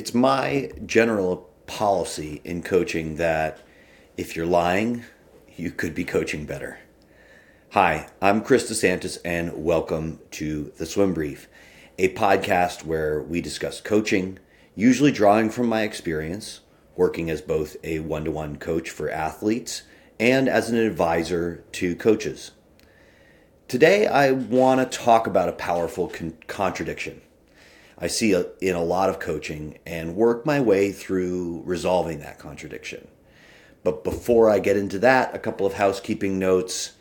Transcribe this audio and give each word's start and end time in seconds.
It's 0.00 0.14
my 0.14 0.72
general 0.86 1.50
policy 1.66 2.40
in 2.42 2.62
coaching 2.62 3.16
that 3.16 3.58
if 4.16 4.34
you're 4.34 4.46
lying, 4.46 5.04
you 5.58 5.70
could 5.70 5.94
be 5.94 6.06
coaching 6.06 6.46
better. 6.46 6.78
Hi, 7.72 8.08
I'm 8.22 8.40
Chris 8.40 8.70
DeSantis, 8.70 9.18
and 9.26 9.62
welcome 9.62 10.20
to 10.30 10.72
The 10.78 10.86
Swim 10.86 11.12
Brief, 11.12 11.48
a 11.98 12.14
podcast 12.14 12.82
where 12.82 13.22
we 13.22 13.42
discuss 13.42 13.82
coaching, 13.82 14.38
usually 14.74 15.12
drawing 15.12 15.50
from 15.50 15.66
my 15.66 15.82
experience 15.82 16.60
working 16.96 17.28
as 17.28 17.42
both 17.42 17.76
a 17.84 17.98
one 17.98 18.24
to 18.24 18.30
one 18.30 18.56
coach 18.56 18.88
for 18.88 19.10
athletes 19.10 19.82
and 20.18 20.48
as 20.48 20.70
an 20.70 20.78
advisor 20.78 21.62
to 21.72 21.94
coaches. 21.94 22.52
Today, 23.68 24.06
I 24.06 24.30
want 24.30 24.80
to 24.80 24.98
talk 24.98 25.26
about 25.26 25.50
a 25.50 25.52
powerful 25.52 26.08
con- 26.08 26.38
contradiction 26.46 27.20
I 28.00 28.06
see 28.06 28.32
a, 28.32 28.46
in 28.60 28.74
a 28.74 28.82
lot 28.82 29.10
of 29.10 29.18
coaching 29.18 29.78
and 29.84 30.16
work 30.16 30.46
my 30.46 30.60
way 30.60 30.90
through 30.90 31.62
resolving 31.66 32.20
that 32.20 32.38
contradiction. 32.38 33.08
But 33.84 34.04
before 34.04 34.48
I 34.50 34.58
get 34.58 34.76
into 34.76 34.98
that, 35.00 35.34
a 35.34 35.38
couple 35.38 35.66
of 35.66 35.74
housekeeping 35.74 36.38
notes. 36.38 36.92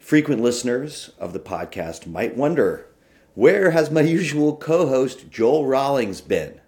Frequent 0.00 0.42
listeners 0.42 1.10
of 1.18 1.32
the 1.32 1.40
podcast 1.40 2.06
might 2.06 2.36
wonder 2.36 2.86
where 3.34 3.70
has 3.70 3.90
my 3.90 4.00
usual 4.02 4.56
co 4.56 4.86
host 4.86 5.30
Joel 5.30 5.66
Rawlings 5.66 6.20
been? 6.20 6.60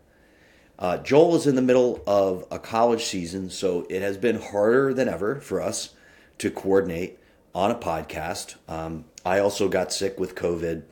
Uh, 0.79 0.99
Joel 0.99 1.37
is 1.37 1.47
in 1.47 1.57
the 1.57 1.63
middle 1.63 2.03
of 2.07 2.47
a 2.51 2.59
college 2.59 3.05
season, 3.05 3.51
so 3.51 3.87
it 3.89 4.03
has 4.03 4.17
been 4.17 4.41
harder 4.41 4.93
than 4.93 5.09
ever 5.09 5.41
for 5.41 5.61
us 5.61 5.95
to 6.39 6.51
coordinate 6.51 7.19
on 7.55 7.71
a 7.71 7.75
podcast. 7.75 8.57
Um, 8.69 9.07
I 9.25 9.39
also 9.39 9.69
got 9.69 9.93
sick 9.93 10.21
with 10.21 10.35
COVID 10.35 10.83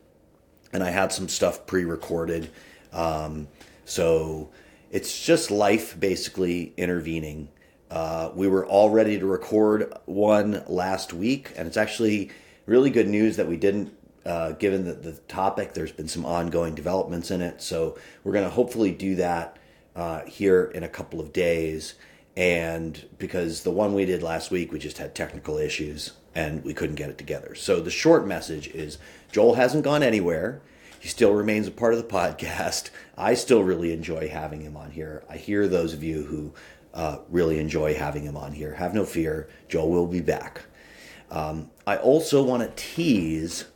and 0.74 0.82
I 0.82 0.90
had 0.90 1.12
some 1.12 1.28
stuff 1.28 1.66
pre-recorded. 1.66 2.50
Um, 2.94 3.48
so 3.84 4.50
it's 4.90 5.24
just 5.24 5.50
life 5.50 5.98
basically 5.98 6.72
intervening. 6.76 7.48
Uh, 7.90 8.30
we 8.34 8.48
were 8.48 8.64
all 8.64 8.90
ready 8.90 9.18
to 9.18 9.26
record 9.26 9.92
one 10.06 10.64
last 10.66 11.12
week, 11.12 11.52
and 11.56 11.68
it's 11.68 11.76
actually 11.76 12.30
really 12.66 12.90
good 12.90 13.08
news 13.08 13.36
that 13.36 13.46
we 13.46 13.56
didn't. 13.56 13.92
Uh, 14.24 14.52
given 14.52 14.86
the, 14.86 14.94
the 14.94 15.12
topic, 15.28 15.74
there's 15.74 15.92
been 15.92 16.08
some 16.08 16.24
ongoing 16.24 16.74
developments 16.74 17.30
in 17.30 17.42
it, 17.42 17.60
so 17.60 17.98
we're 18.22 18.32
going 18.32 18.44
to 18.44 18.50
hopefully 18.50 18.90
do 18.90 19.16
that 19.16 19.58
uh, 19.94 20.24
here 20.24 20.64
in 20.74 20.82
a 20.82 20.88
couple 20.88 21.20
of 21.20 21.30
days. 21.32 21.94
And 22.36 23.04
because 23.18 23.62
the 23.62 23.70
one 23.70 23.94
we 23.94 24.04
did 24.04 24.22
last 24.22 24.50
week, 24.50 24.72
we 24.72 24.78
just 24.78 24.98
had 24.98 25.14
technical 25.14 25.58
issues 25.58 26.12
and 26.34 26.64
we 26.64 26.74
couldn't 26.74 26.96
get 26.96 27.10
it 27.10 27.18
together. 27.18 27.54
So 27.54 27.80
the 27.80 27.90
short 27.90 28.26
message 28.26 28.68
is 28.68 28.98
Joel 29.30 29.54
hasn't 29.54 29.84
gone 29.84 30.02
anywhere. 30.02 30.60
He 31.04 31.10
still 31.10 31.34
remains 31.34 31.68
a 31.68 31.70
part 31.70 31.92
of 31.92 31.98
the 32.00 32.08
podcast. 32.08 32.88
I 33.14 33.34
still 33.34 33.62
really 33.62 33.92
enjoy 33.92 34.30
having 34.30 34.62
him 34.62 34.74
on 34.74 34.90
here. 34.90 35.22
I 35.28 35.36
hear 35.36 35.68
those 35.68 35.92
of 35.92 36.02
you 36.02 36.22
who 36.22 36.54
uh, 36.94 37.18
really 37.28 37.58
enjoy 37.58 37.92
having 37.92 38.22
him 38.22 38.38
on 38.38 38.52
here. 38.52 38.72
Have 38.72 38.94
no 38.94 39.04
fear, 39.04 39.50
Joel 39.68 39.90
will 39.90 40.06
be 40.06 40.22
back. 40.22 40.62
Um, 41.30 41.70
I 41.86 41.98
also 41.98 42.42
want 42.42 42.62
to 42.62 42.72
tease 42.82 43.66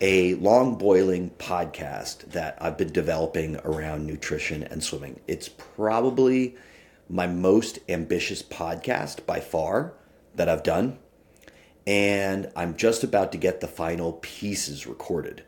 a 0.00 0.34
long 0.34 0.78
boiling 0.78 1.30
podcast 1.30 2.30
that 2.30 2.58
I've 2.60 2.78
been 2.78 2.92
developing 2.92 3.56
around 3.64 4.06
nutrition 4.06 4.62
and 4.62 4.84
swimming. 4.84 5.18
It's 5.26 5.48
probably 5.48 6.54
my 7.08 7.26
most 7.26 7.80
ambitious 7.88 8.40
podcast 8.40 9.26
by 9.26 9.40
far 9.40 9.94
that 10.36 10.48
I've 10.48 10.62
done 10.62 11.00
and 11.86 12.50
I'm 12.54 12.76
just 12.76 13.02
about 13.02 13.32
to 13.32 13.38
get 13.38 13.60
the 13.60 13.66
final 13.66 14.12
pieces 14.14 14.86
recorded. 14.86 15.42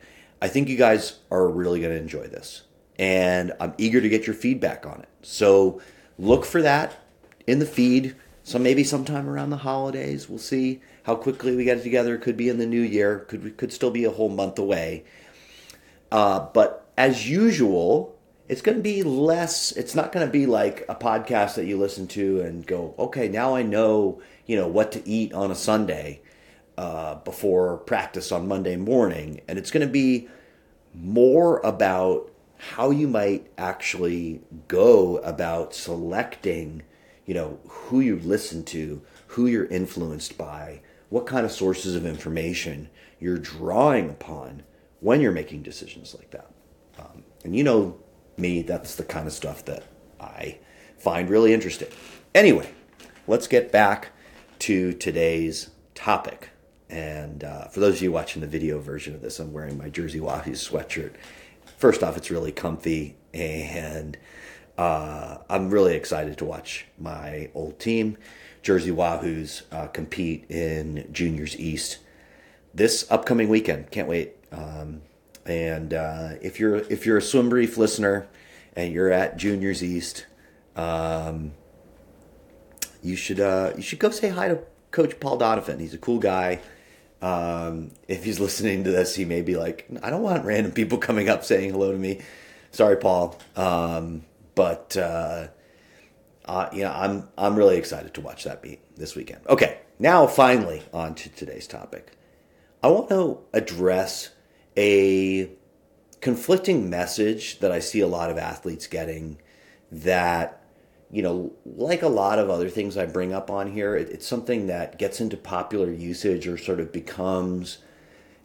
I 0.45 0.48
think 0.48 0.69
you 0.69 0.77
guys 0.77 1.20
are 1.31 1.48
really 1.48 1.81
going 1.81 1.95
to 1.95 1.98
enjoy 1.98 2.27
this, 2.27 2.64
and 2.98 3.55
I'm 3.61 3.73
eager 3.78 4.03
to 4.03 4.11
get 4.11 4.27
your 4.27 4.34
feedback 4.34 4.84
on 4.84 5.00
it. 5.00 5.09
So 5.23 5.81
look 6.19 6.45
for 6.45 6.61
that 6.61 6.98
in 7.47 7.61
the 7.61 7.64
feed. 7.67 8.14
So 8.42 8.59
maybe 8.59 8.84
sometime 8.84 9.27
around 9.27 9.48
the 9.48 9.56
holidays, 9.56 10.28
we'll 10.28 10.39
see 10.39 10.83
how 11.05 11.15
quickly 11.15 11.56
we 11.56 11.65
get 11.65 11.78
it 11.78 11.83
together. 11.83 12.15
It 12.17 12.20
could 12.20 12.37
be 12.37 12.50
in 12.50 12.59
the 12.59 12.66
new 12.66 12.83
year. 12.83 13.21
Could 13.21 13.56
could 13.56 13.72
still 13.72 13.91
be 13.91 14.04
a 14.04 14.10
whole 14.10 14.28
month 14.28 14.59
away. 14.59 15.04
Uh, 16.12 16.41
but 16.53 16.93
as 16.99 17.27
usual, 17.27 18.15
it's 18.47 18.60
going 18.60 18.77
to 18.77 18.83
be 18.83 19.03
less. 19.03 19.72
It's 19.72 19.94
not 19.94 20.12
going 20.12 20.27
to 20.27 20.31
be 20.31 20.44
like 20.44 20.84
a 20.91 20.94
podcast 20.94 21.54
that 21.54 21.65
you 21.65 21.78
listen 21.78 22.06
to 22.09 22.43
and 22.43 22.66
go, 22.66 22.94
okay, 22.99 23.28
now 23.28 23.56
I 23.56 23.62
know 23.62 24.21
you 24.44 24.56
know 24.56 24.69
what 24.69 24.93
to 24.93 25.09
eat 25.09 25.33
on 25.33 25.50
a 25.50 25.54
Sunday 25.54 26.21
uh, 26.76 27.16
before 27.16 27.78
practice 27.78 28.32
on 28.32 28.48
Monday 28.48 28.76
morning, 28.76 29.40
and 29.48 29.58
it's 29.58 29.70
going 29.70 29.86
to 29.86 29.92
be 29.92 30.28
more 30.94 31.58
about 31.60 32.30
how 32.56 32.90
you 32.90 33.06
might 33.06 33.46
actually 33.58 34.40
go 34.68 35.18
about 35.18 35.74
selecting, 35.74 36.82
you 37.26 37.34
know, 37.34 37.58
who 37.68 38.00
you 38.00 38.16
listen 38.16 38.64
to, 38.64 39.02
who 39.28 39.46
you're 39.46 39.66
influenced 39.66 40.38
by, 40.38 40.80
what 41.10 41.26
kind 41.26 41.44
of 41.44 41.52
sources 41.52 41.94
of 41.94 42.06
information 42.06 42.88
you're 43.20 43.38
drawing 43.38 44.08
upon 44.08 44.62
when 45.00 45.20
you're 45.20 45.32
making 45.32 45.62
decisions 45.62 46.14
like 46.14 46.30
that. 46.30 46.50
Um, 46.98 47.24
and 47.44 47.54
you 47.54 47.62
know 47.62 47.98
me, 48.36 48.62
that's 48.62 48.94
the 48.94 49.04
kind 49.04 49.26
of 49.26 49.32
stuff 49.32 49.64
that 49.66 49.84
I 50.20 50.58
find 50.98 51.28
really 51.28 51.52
interesting. 51.52 51.88
Anyway, 52.34 52.70
let's 53.26 53.46
get 53.46 53.70
back 53.70 54.08
to 54.60 54.92
today's 54.94 55.70
topic. 55.94 56.50
And 56.94 57.43
uh, 57.43 57.66
for 57.66 57.81
those 57.81 57.97
of 57.97 58.03
you 58.03 58.12
watching 58.12 58.41
the 58.41 58.47
video 58.47 58.78
version 58.78 59.16
of 59.16 59.21
this, 59.21 59.41
I'm 59.41 59.53
wearing 59.53 59.77
my 59.77 59.88
Jersey 59.88 60.21
Wahoos 60.21 60.71
sweatshirt. 60.71 61.15
First 61.77 62.05
off, 62.05 62.16
it's 62.16 62.31
really 62.31 62.53
comfy, 62.53 63.16
and 63.32 64.16
uh, 64.78 65.38
I'm 65.50 65.71
really 65.71 65.97
excited 65.97 66.38
to 66.38 66.44
watch 66.44 66.87
my 66.97 67.50
old 67.53 67.81
team, 67.81 68.16
Jersey 68.62 68.93
Wahoos, 68.93 69.62
uh, 69.72 69.88
compete 69.88 70.49
in 70.49 71.09
Juniors 71.10 71.59
East 71.59 71.99
this 72.72 73.10
upcoming 73.10 73.49
weekend. 73.49 73.91
Can't 73.91 74.06
wait. 74.06 74.37
Um, 74.53 75.03
and 75.47 75.93
uh, 75.93 76.34
if 76.43 76.60
you're 76.60 76.77
if 76.77 77.06
you're 77.06 77.19
a 77.19 77.22
swim 77.22 77.49
brief 77.49 77.77
listener 77.77 78.28
and 78.77 78.93
you're 78.93 79.10
at 79.10 79.37
Juniors 79.37 79.83
East, 79.83 80.27
um, 80.77 81.54
you 83.03 83.16
should 83.16 83.41
uh, 83.41 83.72
you 83.75 83.83
should 83.83 83.99
go 83.99 84.10
say 84.10 84.28
hi 84.28 84.47
to 84.47 84.60
Coach 84.93 85.19
Paul 85.19 85.38
Donovan. 85.38 85.81
He's 85.81 85.93
a 85.93 85.99
cool 85.99 86.21
guy. 86.21 86.60
Um, 87.24 87.92
if 88.06 88.22
he's 88.24 88.38
listening 88.38 88.84
to 88.84 88.90
this, 88.90 89.14
he 89.14 89.24
may 89.24 89.40
be 89.40 89.56
like, 89.56 89.88
I 90.02 90.10
don't 90.10 90.20
want 90.20 90.44
random 90.44 90.72
people 90.72 90.98
coming 90.98 91.30
up 91.30 91.42
saying 91.42 91.70
hello 91.70 91.90
to 91.90 91.96
me. 91.96 92.20
Sorry, 92.70 92.96
Paul. 92.96 93.40
Um, 93.56 94.24
but 94.54 94.94
uh, 94.98 95.48
uh, 96.44 96.68
you 96.70 96.82
know, 96.82 96.92
I'm 96.92 97.28
I'm 97.38 97.56
really 97.56 97.78
excited 97.78 98.12
to 98.14 98.20
watch 98.20 98.44
that 98.44 98.60
beat 98.60 98.80
this 98.98 99.16
weekend. 99.16 99.40
Okay, 99.48 99.78
now 99.98 100.26
finally 100.26 100.82
on 100.92 101.14
to 101.14 101.30
today's 101.30 101.66
topic. 101.66 102.12
I 102.82 102.88
want 102.88 103.08
to 103.08 103.38
address 103.54 104.30
a 104.76 105.48
conflicting 106.20 106.91
message 106.91 107.60
that 107.60 107.72
I 107.72 107.78
see 107.78 108.00
a 108.00 108.06
lot 108.06 108.30
of 108.30 108.36
athletes 108.36 108.86
getting 108.86 109.38
that 109.91 110.62
you 111.14 111.22
know, 111.22 111.52
like 111.64 112.02
a 112.02 112.08
lot 112.08 112.41
of 112.41 112.50
other 112.50 112.69
things 112.69 112.97
I 112.97 113.06
bring 113.06 113.32
up 113.32 113.48
on 113.48 113.70
here, 113.70 113.94
it, 113.94 114.08
it's 114.10 114.26
something 114.26 114.66
that 114.66 114.98
gets 114.98 115.20
into 115.20 115.36
popular 115.36 115.88
usage 115.88 116.48
or 116.48 116.58
sort 116.58 116.80
of 116.80 116.91
becomes 116.91 117.78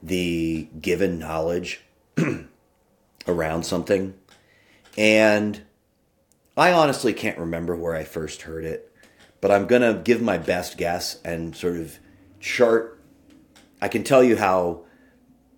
the 0.03 0.69
given 0.79 1.17
knowledge 1.17 1.81
around 3.27 3.63
something. 3.63 4.13
And 4.95 5.63
I 6.55 6.71
honestly 6.71 7.11
can't 7.11 7.39
remember 7.39 7.75
where 7.75 7.95
I 7.95 8.03
first 8.03 8.43
heard 8.43 8.65
it, 8.65 8.95
but 9.41 9.49
I'm 9.49 9.65
going 9.65 9.81
to 9.81 9.99
give 10.03 10.21
my 10.21 10.37
best 10.37 10.77
guess 10.77 11.19
and 11.23 11.55
sort 11.55 11.77
of 11.77 11.97
chart. 12.39 13.01
I 13.81 13.87
can 13.87 14.03
tell 14.03 14.23
you 14.23 14.37
how 14.37 14.81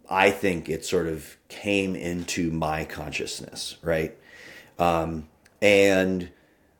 I 0.09 0.31
think 0.31 0.69
it 0.69 0.85
sort 0.85 1.07
of 1.07 1.35
came 1.49 1.93
into 1.93 2.51
my 2.51 2.85
consciousness, 2.85 3.75
right? 3.81 4.17
Um, 4.79 5.27
and 5.61 6.29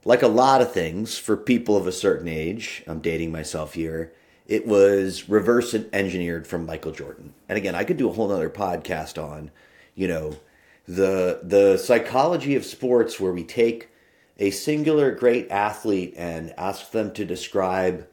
like 0.04 0.22
a 0.22 0.28
lot 0.28 0.62
of 0.62 0.72
things 0.72 1.18
for 1.18 1.38
people 1.38 1.78
of 1.78 1.88
a 1.88 1.92
certain 1.92 2.28
age, 2.28 2.84
I'm 2.88 3.00
dating 3.00 3.32
myself 3.32 3.74
here, 3.74 4.14
it 4.48 4.68
was 4.68 5.30
reverse 5.30 5.74
engineered 5.74 6.48
from 6.48 6.66
Michael 6.66 6.92
Jordan. 6.92 7.34
And 7.48 7.58
again, 7.58 7.76
I 7.76 7.84
could 7.84 7.98
do 7.98 8.10
a 8.10 8.14
whole 8.14 8.32
other 8.32 8.50
podcast 8.50 9.22
on, 9.22 9.52
you 9.96 10.08
know, 10.08 10.38
the 10.88 11.40
the 11.44 11.78
psychology 11.78 12.56
of 12.56 12.66
sports 12.66 13.20
where 13.20 13.32
we 13.32 13.44
take 13.44 13.90
a 14.40 14.50
singular 14.50 15.12
great 15.12 15.50
athlete 15.52 16.16
and 16.18 16.54
ask 16.58 16.92
them 16.92 17.14
to 17.14 17.24
describe 17.24 18.08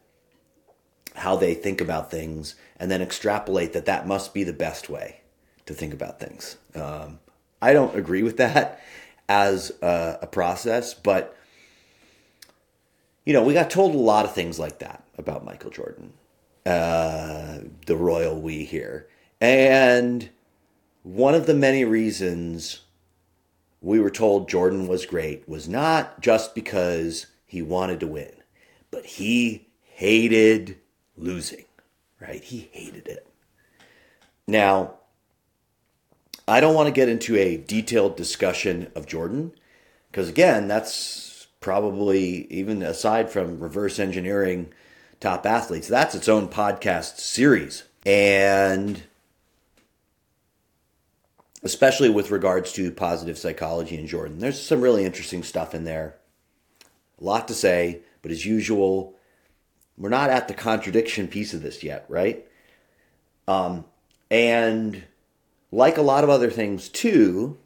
how 1.16 1.34
they 1.34 1.54
think 1.54 1.80
about 1.80 2.10
things 2.10 2.54
and 2.78 2.90
then 2.90 3.02
extrapolate 3.02 3.72
that 3.72 3.86
that 3.86 4.06
must 4.06 4.34
be 4.34 4.44
the 4.44 4.52
best 4.52 4.88
way 4.88 5.20
to 5.66 5.74
think 5.74 5.92
about 5.92 6.20
things. 6.20 6.58
Um, 6.74 7.18
I 7.60 7.72
don't 7.72 7.96
agree 7.96 8.22
with 8.22 8.36
that 8.36 8.80
as 9.28 9.72
a, 9.82 10.18
a 10.22 10.26
process, 10.26 10.94
but 10.94 11.36
you 13.28 13.34
know, 13.34 13.42
we 13.42 13.52
got 13.52 13.68
told 13.68 13.94
a 13.94 13.98
lot 13.98 14.24
of 14.24 14.34
things 14.34 14.58
like 14.58 14.78
that 14.78 15.04
about 15.18 15.44
Michael 15.44 15.70
Jordan, 15.70 16.14
uh, 16.64 17.58
the 17.84 17.94
royal 17.94 18.40
we 18.40 18.64
here. 18.64 19.06
And 19.38 20.30
one 21.02 21.34
of 21.34 21.44
the 21.44 21.52
many 21.52 21.84
reasons 21.84 22.80
we 23.82 24.00
were 24.00 24.08
told 24.08 24.48
Jordan 24.48 24.88
was 24.88 25.04
great 25.04 25.46
was 25.46 25.68
not 25.68 26.22
just 26.22 26.54
because 26.54 27.26
he 27.44 27.60
wanted 27.60 28.00
to 28.00 28.06
win, 28.06 28.32
but 28.90 29.04
he 29.04 29.66
hated 29.82 30.78
losing, 31.14 31.66
right? 32.18 32.42
He 32.42 32.70
hated 32.72 33.08
it. 33.08 33.26
Now, 34.46 34.94
I 36.48 36.60
don't 36.60 36.74
want 36.74 36.86
to 36.86 36.92
get 36.92 37.10
into 37.10 37.36
a 37.36 37.58
detailed 37.58 38.16
discussion 38.16 38.90
of 38.94 39.06
Jordan 39.06 39.52
because, 40.10 40.30
again, 40.30 40.66
that's 40.66 41.27
probably, 41.60 42.46
even 42.52 42.82
aside 42.82 43.30
from 43.30 43.60
reverse 43.60 43.98
engineering 43.98 44.72
top 45.20 45.44
athletes, 45.46 45.88
that's 45.88 46.14
its 46.14 46.28
own 46.28 46.48
podcast 46.48 47.18
series. 47.18 47.84
And 48.06 49.02
especially 51.62 52.08
with 52.08 52.30
regards 52.30 52.72
to 52.72 52.90
positive 52.90 53.36
psychology 53.36 53.98
in 53.98 54.06
Jordan. 54.06 54.38
There's 54.38 54.60
some 54.60 54.80
really 54.80 55.04
interesting 55.04 55.42
stuff 55.42 55.74
in 55.74 55.84
there. 55.84 56.16
A 57.20 57.24
lot 57.24 57.48
to 57.48 57.54
say, 57.54 58.00
but 58.22 58.30
as 58.30 58.46
usual, 58.46 59.16
we're 59.96 60.08
not 60.08 60.30
at 60.30 60.46
the 60.46 60.54
contradiction 60.54 61.26
piece 61.26 61.52
of 61.52 61.62
this 61.62 61.82
yet, 61.82 62.04
right? 62.08 62.46
Um, 63.48 63.84
and 64.30 65.02
like 65.72 65.98
a 65.98 66.02
lot 66.02 66.22
of 66.22 66.30
other 66.30 66.50
things 66.50 66.88
too, 66.88 67.58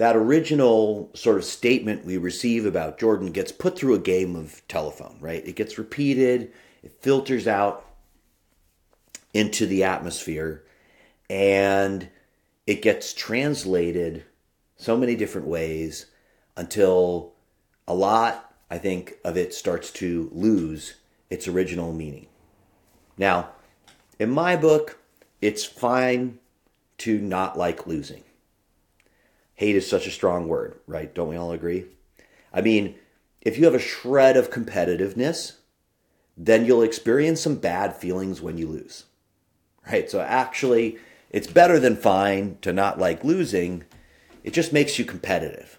that 0.00 0.16
original 0.16 1.10
sort 1.12 1.36
of 1.36 1.44
statement 1.44 2.06
we 2.06 2.16
receive 2.16 2.64
about 2.64 2.98
Jordan 2.98 3.32
gets 3.32 3.52
put 3.52 3.76
through 3.76 3.92
a 3.92 3.98
game 3.98 4.34
of 4.34 4.66
telephone, 4.66 5.14
right? 5.20 5.46
It 5.46 5.56
gets 5.56 5.76
repeated, 5.76 6.50
it 6.82 7.02
filters 7.02 7.46
out 7.46 7.84
into 9.34 9.66
the 9.66 9.84
atmosphere 9.84 10.64
and 11.28 12.08
it 12.66 12.80
gets 12.80 13.12
translated 13.12 14.24
so 14.78 14.96
many 14.96 15.16
different 15.16 15.46
ways 15.46 16.06
until 16.56 17.34
a 17.86 17.92
lot, 17.92 18.54
I 18.70 18.78
think, 18.78 19.18
of 19.22 19.36
it 19.36 19.52
starts 19.52 19.90
to 19.90 20.30
lose 20.32 20.94
its 21.28 21.46
original 21.46 21.92
meaning. 21.92 22.28
Now, 23.18 23.50
in 24.18 24.30
my 24.30 24.56
book, 24.56 24.98
it's 25.42 25.66
fine 25.66 26.38
to 26.96 27.18
not 27.18 27.58
like 27.58 27.86
losing. 27.86 28.24
Hate 29.60 29.76
is 29.76 29.86
such 29.86 30.06
a 30.06 30.10
strong 30.10 30.48
word, 30.48 30.80
right? 30.86 31.14
Don't 31.14 31.28
we 31.28 31.36
all 31.36 31.52
agree? 31.52 31.84
I 32.50 32.62
mean, 32.62 32.94
if 33.42 33.58
you 33.58 33.66
have 33.66 33.74
a 33.74 33.78
shred 33.78 34.38
of 34.38 34.50
competitiveness, 34.50 35.56
then 36.34 36.64
you'll 36.64 36.80
experience 36.80 37.42
some 37.42 37.56
bad 37.56 37.94
feelings 37.94 38.40
when 38.40 38.56
you 38.56 38.66
lose, 38.66 39.04
right? 39.86 40.10
So, 40.10 40.22
actually, 40.22 40.96
it's 41.28 41.46
better 41.46 41.78
than 41.78 41.94
fine 41.94 42.56
to 42.62 42.72
not 42.72 42.98
like 42.98 43.22
losing. 43.22 43.84
It 44.44 44.54
just 44.54 44.72
makes 44.72 44.98
you 44.98 45.04
competitive. 45.04 45.78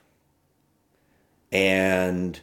And 1.52 2.40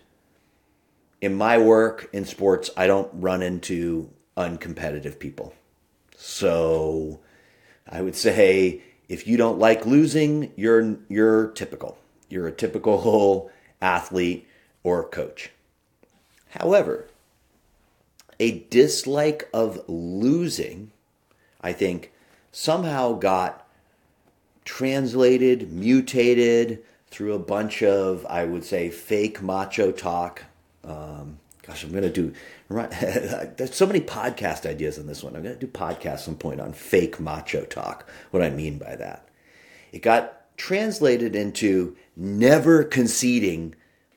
in 1.20 1.36
my 1.36 1.56
work 1.56 2.10
in 2.12 2.24
sports, 2.24 2.68
I 2.76 2.88
don't 2.88 3.12
run 3.14 3.42
into 3.42 4.10
uncompetitive 4.36 5.20
people. 5.20 5.54
So 6.16 7.20
I 7.88 8.02
would 8.02 8.16
say 8.16 8.82
if 9.08 9.26
you 9.26 9.36
don't 9.36 9.58
like 9.58 9.86
losing, 9.86 10.52
you're 10.56 10.96
you're 11.08 11.48
typical. 11.48 11.98
You're 12.28 12.46
a 12.46 12.52
typical 12.52 13.50
athlete 13.80 14.46
or 14.82 15.04
coach. 15.04 15.50
However, 16.50 17.08
a 18.40 18.60
dislike 18.70 19.48
of 19.52 19.82
losing, 19.88 20.90
I 21.60 21.72
think, 21.72 22.12
somehow 22.52 23.14
got 23.14 23.66
translated, 24.64 25.72
mutated 25.72 26.82
through 27.10 27.32
a 27.32 27.38
bunch 27.38 27.82
of, 27.82 28.26
I 28.26 28.44
would 28.44 28.64
say, 28.64 28.90
fake 28.90 29.42
macho 29.42 29.92
talk. 29.92 30.44
Um, 30.84 31.38
gosh, 31.68 31.84
I'm 31.84 31.92
to 31.92 32.08
do, 32.08 32.32
there's 32.70 33.74
so 33.74 33.86
many 33.86 34.00
podcast 34.00 34.64
ideas 34.64 34.98
on 34.98 35.06
this 35.06 35.22
one. 35.22 35.36
I'm 35.36 35.42
to 35.42 35.54
do 35.54 35.66
podcast 35.66 36.20
some 36.20 36.34
point 36.34 36.62
on 36.62 36.72
fake 36.72 37.20
macho 37.20 37.64
talk, 37.64 38.08
what 38.30 38.42
I 38.42 38.48
mean 38.48 38.78
by 38.78 38.96
that. 38.96 39.28
It 39.92 40.00
got 40.00 40.56
translated 40.56 41.36
into 41.36 41.94
never 42.16 42.84
conceding 42.84 43.74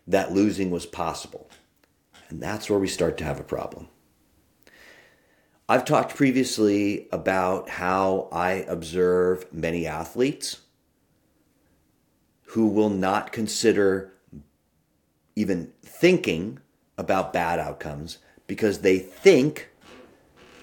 that 0.07 0.31
losing 0.31 0.71
was 0.71 0.85
possible. 0.85 1.49
And 2.29 2.41
that's 2.41 2.69
where 2.69 2.79
we 2.79 2.87
start 2.87 3.17
to 3.17 3.25
have 3.25 3.39
a 3.39 3.43
problem. 3.43 3.89
I've 5.67 5.83
talked 5.83 6.15
previously 6.15 7.09
about 7.11 7.67
how 7.67 8.29
I 8.31 8.65
observe 8.67 9.51
many 9.51 9.85
athletes 9.85 10.61
who 12.43 12.67
will 12.67 12.89
not 12.89 13.33
consider 13.33 14.13
even 15.35 15.73
thinking 15.83 16.59
about 16.97 17.33
bad 17.33 17.59
outcomes 17.59 18.17
because 18.47 18.79
they 18.79 18.99
think 18.99 19.69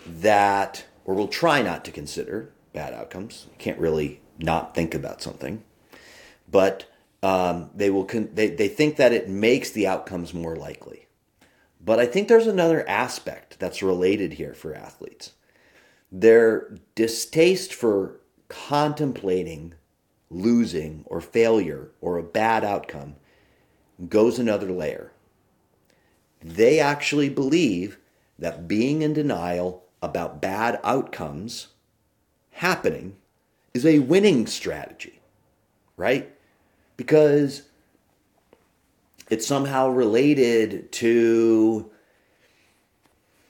that, 0.06 0.84
or 1.04 1.14
will 1.14 1.28
try 1.28 1.62
not 1.62 1.84
to 1.84 1.90
consider 1.90 2.52
bad 2.72 2.92
outcomes. 2.92 3.46
You 3.50 3.56
can't 3.58 3.78
really 3.78 4.20
not 4.38 4.74
think 4.74 4.94
about 4.94 5.22
something, 5.22 5.62
but 6.50 6.90
um, 7.22 7.70
they 7.74 7.90
will. 7.90 8.04
Con- 8.04 8.30
they 8.32 8.48
they 8.48 8.68
think 8.68 8.96
that 8.96 9.12
it 9.12 9.28
makes 9.28 9.70
the 9.70 9.86
outcomes 9.86 10.32
more 10.32 10.56
likely. 10.56 11.06
But 11.84 11.98
I 11.98 12.06
think 12.06 12.28
there's 12.28 12.46
another 12.46 12.88
aspect 12.88 13.58
that's 13.58 13.82
related 13.82 14.34
here 14.34 14.54
for 14.54 14.74
athletes. 14.74 15.32
Their 16.12 16.76
distaste 16.94 17.72
for 17.74 18.20
contemplating 18.48 19.74
losing 20.30 21.02
or 21.06 21.20
failure 21.20 21.90
or 22.00 22.18
a 22.18 22.22
bad 22.22 22.64
outcome 22.64 23.16
goes 24.08 24.38
another 24.38 24.70
layer. 24.70 25.12
They 26.40 26.78
actually 26.78 27.28
believe 27.28 27.98
that 28.38 28.68
being 28.68 29.02
in 29.02 29.12
denial 29.12 29.84
about 30.00 30.40
bad 30.40 30.78
outcomes 30.84 31.68
happening 32.52 33.16
is 33.74 33.84
a 33.84 33.98
winning 33.98 34.46
strategy, 34.46 35.20
right? 35.96 36.32
Because 36.96 37.62
it's 39.28 39.46
somehow 39.46 39.88
related 39.88 40.90
to 40.92 41.90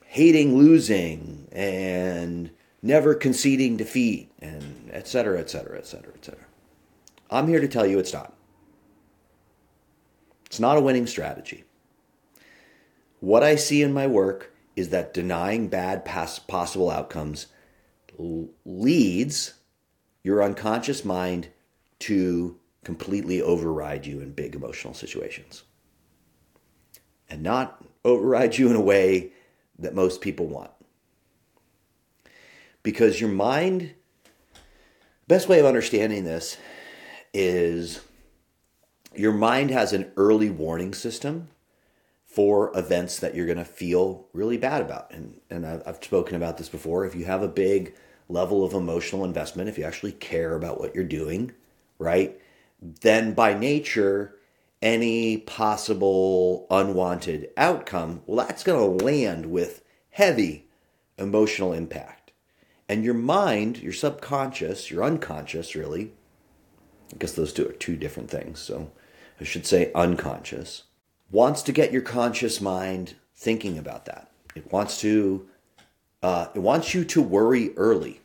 hating 0.06 0.56
losing 0.56 1.48
and 1.52 2.50
never 2.82 3.14
conceding 3.14 3.76
defeat 3.76 4.30
and 4.40 4.90
et 4.92 5.06
cetera, 5.06 5.38
et 5.38 5.50
cetera, 5.50 5.78
et 5.78 5.86
cetera, 5.86 6.12
et 6.14 6.24
cetera. 6.24 6.46
I'm 7.30 7.46
here 7.46 7.60
to 7.60 7.68
tell 7.68 7.86
you 7.86 7.98
it's 7.98 8.12
not. 8.12 8.32
It's 10.46 10.58
not 10.58 10.78
a 10.78 10.80
winning 10.80 11.06
strategy. 11.06 11.64
What 13.20 13.42
I 13.42 13.56
see 13.56 13.82
in 13.82 13.92
my 13.92 14.06
work 14.06 14.52
is 14.76 14.90
that 14.90 15.12
denying 15.12 15.68
bad 15.68 16.04
possible 16.04 16.90
outcomes 16.90 17.46
leads 18.64 19.54
your 20.22 20.42
unconscious 20.42 21.04
mind 21.04 21.48
to 22.00 22.58
completely 22.84 23.42
override 23.42 24.06
you 24.06 24.20
in 24.20 24.32
big 24.32 24.54
emotional 24.54 24.94
situations 24.94 25.64
and 27.28 27.42
not 27.42 27.84
override 28.04 28.56
you 28.56 28.70
in 28.70 28.76
a 28.76 28.80
way 28.80 29.32
that 29.78 29.94
most 29.94 30.20
people 30.20 30.46
want. 30.46 30.70
Because 32.82 33.20
your 33.20 33.30
mind, 33.30 33.94
best 35.26 35.48
way 35.48 35.60
of 35.60 35.66
understanding 35.66 36.24
this 36.24 36.56
is 37.34 38.00
your 39.14 39.32
mind 39.32 39.70
has 39.70 39.92
an 39.92 40.10
early 40.16 40.50
warning 40.50 40.94
system 40.94 41.48
for 42.28 42.70
events 42.78 43.18
that 43.18 43.34
you're 43.34 43.46
going 43.46 43.58
to 43.58 43.64
feel 43.64 44.26
really 44.32 44.58
bad 44.58 44.82
about. 44.82 45.10
And, 45.10 45.40
and 45.50 45.66
I've 45.66 45.98
spoken 46.02 46.36
about 46.36 46.58
this 46.58 46.68
before. 46.68 47.04
If 47.04 47.14
you 47.14 47.24
have 47.24 47.42
a 47.42 47.48
big 47.48 47.94
level 48.28 48.64
of 48.64 48.74
emotional 48.74 49.24
investment, 49.24 49.68
if 49.68 49.78
you 49.78 49.84
actually 49.84 50.12
care 50.12 50.54
about 50.54 50.78
what 50.78 50.94
you're 50.94 51.04
doing, 51.04 51.52
right, 51.98 52.38
then 52.80 53.32
by 53.32 53.54
nature, 53.54 54.36
any 54.82 55.38
possible 55.38 56.66
unwanted 56.70 57.48
outcome, 57.56 58.22
well, 58.26 58.46
that's 58.46 58.62
going 58.62 58.98
to 58.98 59.04
land 59.04 59.46
with 59.46 59.82
heavy 60.10 60.68
emotional 61.16 61.72
impact. 61.72 62.30
And 62.88 63.04
your 63.04 63.14
mind, 63.14 63.78
your 63.78 63.92
subconscious, 63.92 64.90
your 64.90 65.02
unconscious, 65.02 65.74
really, 65.74 66.12
I 67.12 67.16
guess 67.18 67.32
those 67.32 67.52
two 67.52 67.68
are 67.68 67.72
two 67.72 67.96
different 67.96 68.30
things. 68.30 68.60
So 68.60 68.92
I 69.40 69.44
should 69.44 69.66
say 69.66 69.90
unconscious, 69.94 70.84
wants 71.30 71.62
to 71.62 71.72
get 71.72 71.92
your 71.92 72.02
conscious 72.02 72.60
mind 72.60 73.14
thinking 73.34 73.78
about 73.78 74.06
that. 74.06 74.30
It 74.54 74.72
wants 74.72 75.00
to, 75.00 75.48
uh, 76.22 76.46
it 76.54 76.60
wants 76.60 76.94
you 76.94 77.04
to 77.04 77.22
worry 77.22 77.74
early, 77.76 78.20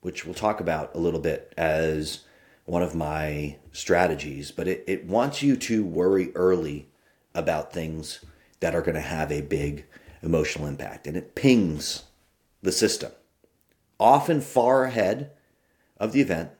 which 0.00 0.24
we'll 0.24 0.34
talk 0.34 0.60
about 0.60 0.94
a 0.94 0.98
little 0.98 1.20
bit 1.20 1.54
as 1.56 2.20
one 2.64 2.82
of 2.82 2.94
my 2.94 3.56
strategies, 3.72 4.50
but 4.50 4.68
it, 4.68 4.84
it 4.86 5.06
wants 5.06 5.42
you 5.42 5.56
to 5.56 5.84
worry 5.84 6.30
early 6.34 6.88
about 7.34 7.72
things 7.72 8.24
that 8.60 8.74
are 8.74 8.82
going 8.82 8.94
to 8.94 9.00
have 9.00 9.32
a 9.32 9.40
big 9.40 9.86
emotional 10.22 10.66
impact. 10.66 11.06
And 11.06 11.16
it 11.16 11.34
pings 11.34 12.02
the 12.60 12.72
system, 12.72 13.12
often 13.98 14.40
far 14.40 14.84
ahead 14.84 15.30
of 15.98 16.12
the 16.12 16.20
event, 16.20 16.50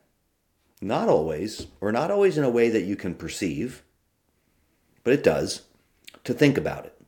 not 0.81 1.09
always, 1.09 1.67
or 1.81 1.91
not 1.93 2.11
always 2.11 2.39
in 2.39 2.45
a 2.45 2.51
way 2.51 2.69
that 2.69 2.85
you 2.85 2.97
can 2.97 3.15
perceive, 3.15 3.83
but 5.05 5.13
it 5.13 5.23
does, 5.23 5.63
to 6.25 6.35
think 6.35 6.59
about 6.59 6.87
it. 6.87 7.01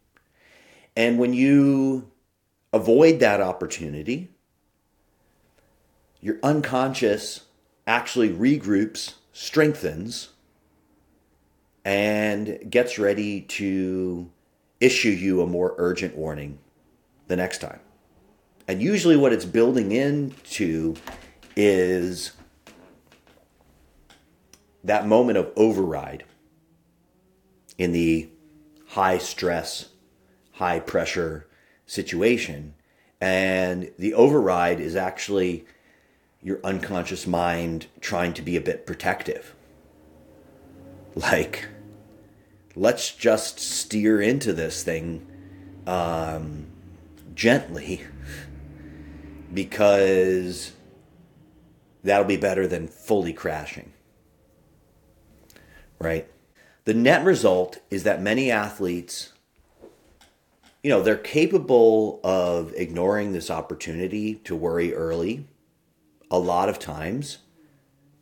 And 0.96 1.18
when 1.18 1.32
you 1.32 2.10
avoid 2.72 3.20
that 3.20 3.40
opportunity, 3.40 4.30
your 6.20 6.38
unconscious 6.42 7.46
actually 7.86 8.30
regroups, 8.30 9.14
strengthens, 9.32 10.30
and 11.84 12.58
gets 12.68 12.98
ready 12.98 13.40
to 13.40 14.30
issue 14.80 15.10
you 15.10 15.42
a 15.42 15.46
more 15.46 15.74
urgent 15.78 16.14
warning 16.16 16.58
the 17.28 17.36
next 17.36 17.58
time. 17.58 17.80
And 18.68 18.80
usually, 18.82 19.16
what 19.16 19.32
it's 19.32 19.44
building 19.44 19.92
into 19.92 20.94
is 21.56 22.32
that 24.84 25.06
moment 25.06 25.38
of 25.38 25.50
override 25.56 26.24
in 27.80 27.92
the 27.92 28.28
high 28.88 29.16
stress, 29.16 29.88
high 30.52 30.78
pressure 30.78 31.46
situation. 31.86 32.74
And 33.22 33.90
the 33.98 34.12
override 34.12 34.80
is 34.80 34.94
actually 34.94 35.64
your 36.42 36.60
unconscious 36.62 37.26
mind 37.26 37.86
trying 38.02 38.34
to 38.34 38.42
be 38.42 38.54
a 38.54 38.60
bit 38.60 38.84
protective. 38.84 39.54
Like, 41.14 41.68
let's 42.76 43.14
just 43.16 43.58
steer 43.58 44.20
into 44.20 44.52
this 44.52 44.82
thing 44.82 45.26
um, 45.86 46.66
gently 47.34 48.02
because 49.54 50.72
that'll 52.04 52.26
be 52.26 52.36
better 52.36 52.66
than 52.66 52.88
fully 52.88 53.32
crashing. 53.32 53.94
Right? 55.98 56.30
The 56.90 56.94
net 56.94 57.24
result 57.24 57.78
is 57.88 58.02
that 58.02 58.20
many 58.20 58.50
athletes, 58.50 59.32
you 60.82 60.90
know, 60.90 61.00
they're 61.00 61.16
capable 61.16 62.18
of 62.24 62.74
ignoring 62.74 63.30
this 63.30 63.48
opportunity 63.48 64.34
to 64.42 64.56
worry 64.56 64.92
early 64.92 65.46
a 66.32 66.38
lot 66.40 66.68
of 66.68 66.80
times, 66.80 67.38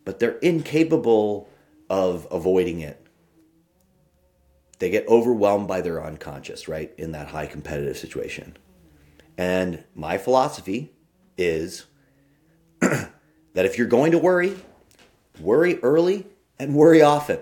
but 0.04 0.18
they're 0.18 0.36
incapable 0.40 1.48
of 1.88 2.28
avoiding 2.30 2.80
it. 2.80 3.00
They 4.80 4.90
get 4.90 5.08
overwhelmed 5.08 5.66
by 5.66 5.80
their 5.80 6.04
unconscious, 6.04 6.68
right, 6.68 6.92
in 6.98 7.12
that 7.12 7.28
high 7.28 7.46
competitive 7.46 7.96
situation. 7.96 8.54
And 9.38 9.82
my 9.94 10.18
philosophy 10.18 10.92
is 11.38 11.86
that 12.80 13.08
if 13.54 13.78
you're 13.78 13.86
going 13.86 14.12
to 14.12 14.18
worry, 14.18 14.58
worry 15.40 15.78
early 15.78 16.26
and 16.58 16.74
worry 16.74 17.00
often. 17.00 17.38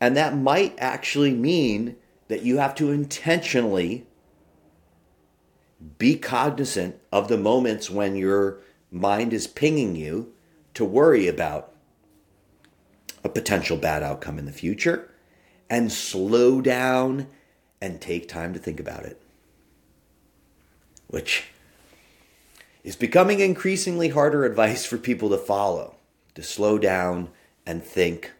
And 0.00 0.16
that 0.16 0.36
might 0.36 0.74
actually 0.78 1.34
mean 1.34 1.96
that 2.28 2.42
you 2.42 2.58
have 2.58 2.74
to 2.76 2.90
intentionally 2.90 4.06
be 5.98 6.16
cognizant 6.16 7.00
of 7.12 7.28
the 7.28 7.38
moments 7.38 7.90
when 7.90 8.16
your 8.16 8.58
mind 8.90 9.32
is 9.32 9.46
pinging 9.46 9.96
you 9.96 10.32
to 10.74 10.84
worry 10.84 11.26
about 11.26 11.72
a 13.24 13.28
potential 13.28 13.76
bad 13.76 14.02
outcome 14.02 14.38
in 14.38 14.46
the 14.46 14.52
future 14.52 15.10
and 15.68 15.92
slow 15.92 16.60
down 16.60 17.26
and 17.80 18.00
take 18.00 18.28
time 18.28 18.52
to 18.52 18.58
think 18.58 18.80
about 18.80 19.04
it. 19.04 19.20
Which 21.08 21.44
is 22.84 22.96
becoming 22.96 23.40
increasingly 23.40 24.08
harder 24.08 24.44
advice 24.46 24.84
for 24.84 24.98
people 24.98 25.30
to 25.30 25.38
follow, 25.38 25.96
to 26.34 26.42
slow 26.42 26.78
down 26.78 27.30
and 27.66 27.82
think. 27.82 28.32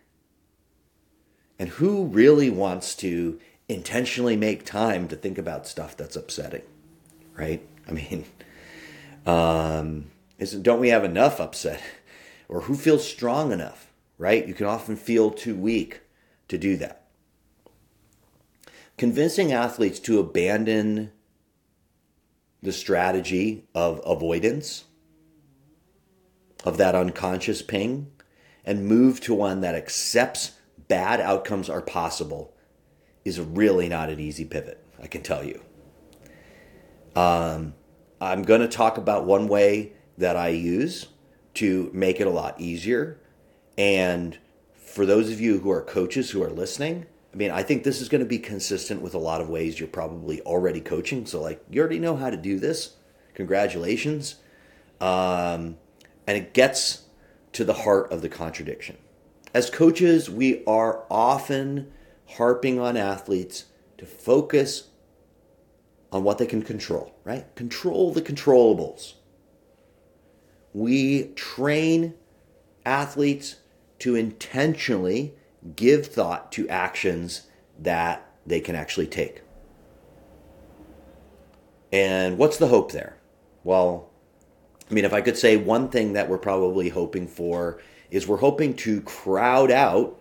And 1.58 1.70
who 1.70 2.06
really 2.06 2.50
wants 2.50 2.94
to 2.96 3.38
intentionally 3.68 4.36
make 4.36 4.64
time 4.64 5.08
to 5.08 5.16
think 5.16 5.38
about 5.38 5.66
stuff 5.66 5.96
that's 5.96 6.16
upsetting? 6.16 6.62
right? 7.38 7.66
I 7.86 7.92
mean, 7.92 8.26
um, 9.24 10.10
isn't 10.38 10.62
don't 10.62 10.80
we 10.80 10.88
have 10.88 11.04
enough 11.04 11.40
upset, 11.40 11.80
or 12.48 12.62
who 12.62 12.74
feels 12.74 13.08
strong 13.08 13.52
enough, 13.52 13.90
right? 14.18 14.46
You 14.46 14.52
can 14.52 14.66
often 14.66 14.96
feel 14.96 15.30
too 15.30 15.54
weak 15.54 16.00
to 16.48 16.58
do 16.58 16.76
that. 16.76 17.06
Convincing 18.98 19.52
athletes 19.52 20.00
to 20.00 20.18
abandon 20.18 21.12
the 22.60 22.72
strategy 22.72 23.64
of 23.74 24.02
avoidance 24.04 24.84
of 26.64 26.76
that 26.78 26.96
unconscious 26.96 27.62
ping 27.62 28.10
and 28.64 28.84
move 28.84 29.20
to 29.20 29.32
one 29.32 29.60
that 29.60 29.76
accepts 29.76 30.57
bad 30.88 31.20
outcomes 31.20 31.68
are 31.68 31.82
possible 31.82 32.54
is 33.24 33.38
really 33.38 33.88
not 33.88 34.10
an 34.10 34.18
easy 34.18 34.44
pivot, 34.44 34.82
I 35.00 35.06
can 35.06 35.22
tell 35.22 35.44
you. 35.44 35.60
Um, 37.14 37.74
I'm 38.20 38.42
going 38.42 38.60
to 38.60 38.68
talk 38.68 38.98
about 38.98 39.24
one 39.24 39.48
way 39.48 39.92
that 40.16 40.36
I 40.36 40.48
use 40.48 41.06
to 41.54 41.90
make 41.92 42.20
it 42.20 42.26
a 42.26 42.30
lot 42.30 42.60
easier. 42.60 43.20
And 43.76 44.38
for 44.74 45.06
those 45.06 45.30
of 45.30 45.40
you 45.40 45.60
who 45.60 45.70
are 45.70 45.82
coaches 45.82 46.30
who 46.30 46.42
are 46.42 46.50
listening, 46.50 47.06
I 47.32 47.36
mean, 47.36 47.50
I 47.50 47.62
think 47.62 47.84
this 47.84 48.00
is 48.00 48.08
going 48.08 48.20
to 48.22 48.26
be 48.26 48.38
consistent 48.38 49.02
with 49.02 49.14
a 49.14 49.18
lot 49.18 49.40
of 49.40 49.48
ways 49.48 49.78
you're 49.78 49.88
probably 49.88 50.40
already 50.42 50.80
coaching. 50.80 51.26
So, 51.26 51.40
like, 51.40 51.62
you 51.70 51.80
already 51.80 51.98
know 51.98 52.16
how 52.16 52.30
to 52.30 52.36
do 52.36 52.58
this. 52.58 52.96
Congratulations. 53.34 54.36
Um, 55.00 55.76
and 56.26 56.36
it 56.36 56.54
gets 56.54 57.04
to 57.52 57.64
the 57.64 57.74
heart 57.74 58.10
of 58.10 58.22
the 58.22 58.28
contradiction. 58.28 58.96
As 59.54 59.70
coaches, 59.70 60.28
we 60.28 60.64
are 60.66 61.04
often 61.10 61.90
harping 62.26 62.78
on 62.78 62.96
athletes 62.96 63.64
to 63.96 64.06
focus 64.06 64.88
on 66.12 66.22
what 66.22 66.38
they 66.38 66.46
can 66.46 66.62
control, 66.62 67.14
right? 67.24 67.54
Control 67.54 68.12
the 68.12 68.22
controllables. 68.22 69.14
We 70.72 71.28
train 71.34 72.14
athletes 72.84 73.56
to 74.00 74.14
intentionally 74.14 75.34
give 75.76 76.06
thought 76.06 76.52
to 76.52 76.68
actions 76.68 77.42
that 77.78 78.30
they 78.46 78.60
can 78.60 78.74
actually 78.74 79.06
take. 79.06 79.42
And 81.92 82.38
what's 82.38 82.58
the 82.58 82.68
hope 82.68 82.92
there? 82.92 83.16
Well, 83.64 84.10
I 84.90 84.94
mean, 84.94 85.04
if 85.04 85.12
I 85.12 85.20
could 85.20 85.36
say 85.36 85.56
one 85.56 85.88
thing 85.88 86.12
that 86.14 86.28
we're 86.28 86.38
probably 86.38 86.90
hoping 86.90 87.26
for 87.26 87.80
is 88.10 88.26
we're 88.26 88.36
hoping 88.38 88.74
to 88.74 89.00
crowd 89.02 89.70
out 89.70 90.18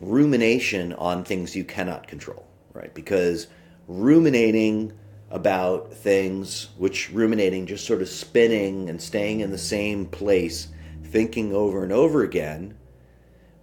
rumination 0.00 0.92
on 0.94 1.24
things 1.24 1.54
you 1.54 1.64
cannot 1.64 2.06
control, 2.06 2.46
right? 2.72 2.94
Because 2.94 3.46
ruminating 3.86 4.92
about 5.30 5.92
things, 5.92 6.68
which 6.76 7.10
ruminating 7.10 7.66
just 7.66 7.86
sort 7.86 8.02
of 8.02 8.08
spinning 8.08 8.88
and 8.88 9.00
staying 9.00 9.40
in 9.40 9.50
the 9.50 9.58
same 9.58 10.06
place, 10.06 10.68
thinking 11.02 11.52
over 11.52 11.82
and 11.82 11.92
over 11.92 12.22
again. 12.22 12.76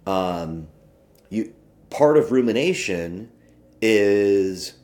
Um, 0.06 0.68
you 1.30 1.54
part 1.90 2.16
of 2.16 2.32
rumination 2.32 3.30
is 3.80 4.74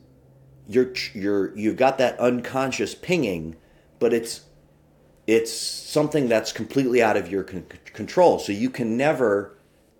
you're 0.69 0.93
you're 1.13 1.57
you've 1.57 1.77
got 1.77 1.99
that 1.99 2.19
unconscious 2.19 2.95
pinging, 2.95 3.57
but 3.99 4.13
it's 4.13 4.43
it's 5.29 5.53
something 5.53 6.27
that's 6.27 6.53
completely 6.53 7.03
out 7.03 7.19
of 7.19 7.31
your 7.31 7.45
con- 7.45 7.67
control. 7.93 8.39
So 8.39 8.51
you 8.51 8.71
can 8.71 8.97
never 8.97 9.55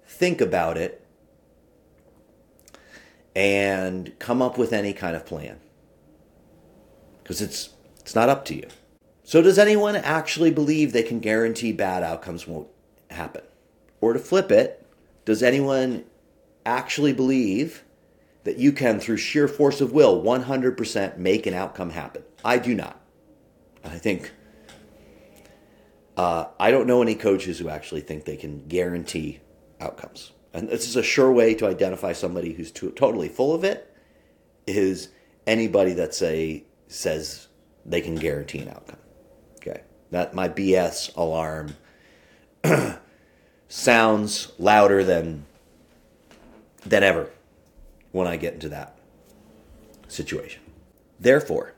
think 0.07 0.41
about 0.41 0.79
it 0.79 1.05
and 3.37 4.19
come 4.19 4.41
up 4.41 4.57
with 4.57 4.73
any 4.73 4.95
kind 4.95 5.15
of 5.15 5.27
plan 5.27 5.61
because 7.23 7.43
it's 7.43 7.69
it's 8.01 8.15
not 8.15 8.31
up 8.31 8.47
to 8.47 8.55
you. 8.55 8.67
So 9.23 9.43
does 9.43 9.59
anyone 9.59 9.97
actually 9.97 10.51
believe 10.51 10.95
they 10.95 11.03
can 11.03 11.21
guarantee 11.21 11.73
bad 11.73 12.03
outcomes 12.03 12.47
won't 12.47 12.69
happen? 13.11 13.43
Or 14.01 14.15
to 14.15 14.19
flip 14.19 14.51
it, 14.51 14.87
does 15.27 15.43
anyone 15.43 16.05
actually 16.65 17.13
believe 17.13 17.85
that 18.45 18.57
you 18.57 18.73
can 18.73 18.99
through 18.99 19.19
sheer 19.19 19.47
force 19.47 19.83
of 19.83 19.93
will 19.93 20.23
100% 20.23 21.19
make 21.19 21.47
an 21.47 21.53
outcome 21.53 21.91
happen? 21.91 22.23
I 22.43 22.57
do 22.57 22.75
not. 22.75 22.99
I 23.85 23.99
think 23.99 24.33
uh, 26.19 26.49
I 26.59 26.73
don't 26.73 26.89
know 26.89 27.01
any 27.01 27.15
coaches 27.15 27.61
who 27.61 27.69
actually 27.69 28.01
think 28.01 28.25
they 28.25 28.37
can 28.37 28.67
guarantee 28.67 29.39
outcomes. 29.81 30.33
And 30.53 30.69
this 30.69 30.89
is 30.89 30.97
a 30.97 31.03
sure 31.03 31.31
way 31.31 31.55
to 31.55 31.67
identify 31.67 32.13
somebody 32.13 32.53
who's 32.53 32.73
too, 32.73 32.91
totally 32.91 33.29
full 33.29 33.55
of 33.55 33.63
it 33.63 33.95
is 34.67 35.11
anybody 35.47 35.93
that 35.95 36.15
say 36.15 36.65
says 36.89 37.47
they 37.87 38.01
can 38.01 38.17
guarantee 38.17 38.59
an 38.59 38.69
outcome. 38.69 38.99
Okay. 39.59 39.83
That 40.11 40.35
my 40.35 40.49
bs 40.49 41.17
alarm 41.17 41.77
sounds 43.69 44.53
louder 44.59 45.05
than 45.05 45.47
than 46.85 47.03
ever 47.03 47.31
when 48.13 48.27
i 48.27 48.37
get 48.37 48.55
into 48.55 48.69
that 48.71 48.99
situation. 50.09 50.63
Therefore 51.21 51.75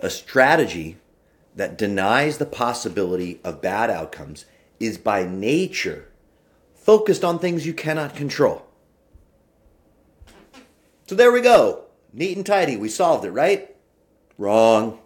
a 0.00 0.10
strategy 0.10 0.96
that 1.58 1.76
denies 1.76 2.38
the 2.38 2.46
possibility 2.46 3.40
of 3.42 3.60
bad 3.60 3.90
outcomes 3.90 4.44
is 4.78 4.96
by 4.96 5.26
nature 5.26 6.08
focused 6.72 7.24
on 7.24 7.36
things 7.36 7.66
you 7.66 7.74
cannot 7.74 8.14
control. 8.14 8.64
So 11.08 11.16
there 11.16 11.32
we 11.32 11.40
go. 11.40 11.86
Neat 12.12 12.36
and 12.36 12.46
tidy. 12.46 12.76
We 12.76 12.88
solved 12.88 13.24
it, 13.24 13.32
right? 13.32 13.74
Wrong. 14.38 15.00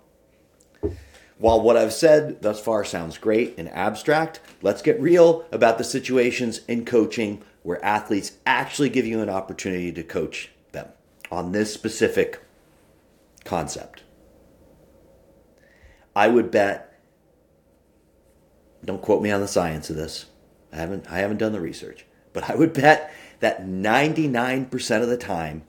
While 1.39 1.63
what 1.63 1.79
I've 1.79 1.95
said 1.95 2.43
thus 2.43 2.61
far 2.61 2.85
sounds 2.85 3.17
great 3.17 3.55
and 3.57 3.71
abstract, 3.71 4.41
let's 4.61 4.83
get 4.83 5.01
real 5.01 5.47
about 5.53 5.79
the 5.79 5.85
situations 5.85 6.61
in 6.69 6.85
coaching 6.85 7.43
where 7.63 7.83
athletes 7.83 8.33
actually 8.45 8.91
give 8.91 9.07
you 9.07 9.23
an 9.23 9.31
opportunity 9.31 9.91
to 9.91 10.03
coach 10.03 10.51
them 10.73 10.89
on 11.31 11.53
this 11.53 11.73
specific 11.73 12.43
concept. 13.43 14.03
I 16.15 16.29
would 16.29 16.51
bet 16.51 16.93
don't 18.85 19.03
quote 19.03 19.23
me 19.23 19.31
on 19.31 19.41
the 19.41 19.49
science 19.49 19.91
of 19.91 19.97
this. 19.97 20.27
I 20.73 20.77
haven't 20.77 21.11
I 21.11 21.19
haven't 21.19 21.39
done 21.39 21.53
the 21.53 21.61
research, 21.61 22.05
but 22.33 22.49
I 22.49 22.55
would 22.55 22.73
bet 22.73 23.13
that 23.41 23.67
99% 23.67 25.03
of 25.03 25.09
the 25.09 25.17
time 25.17 25.65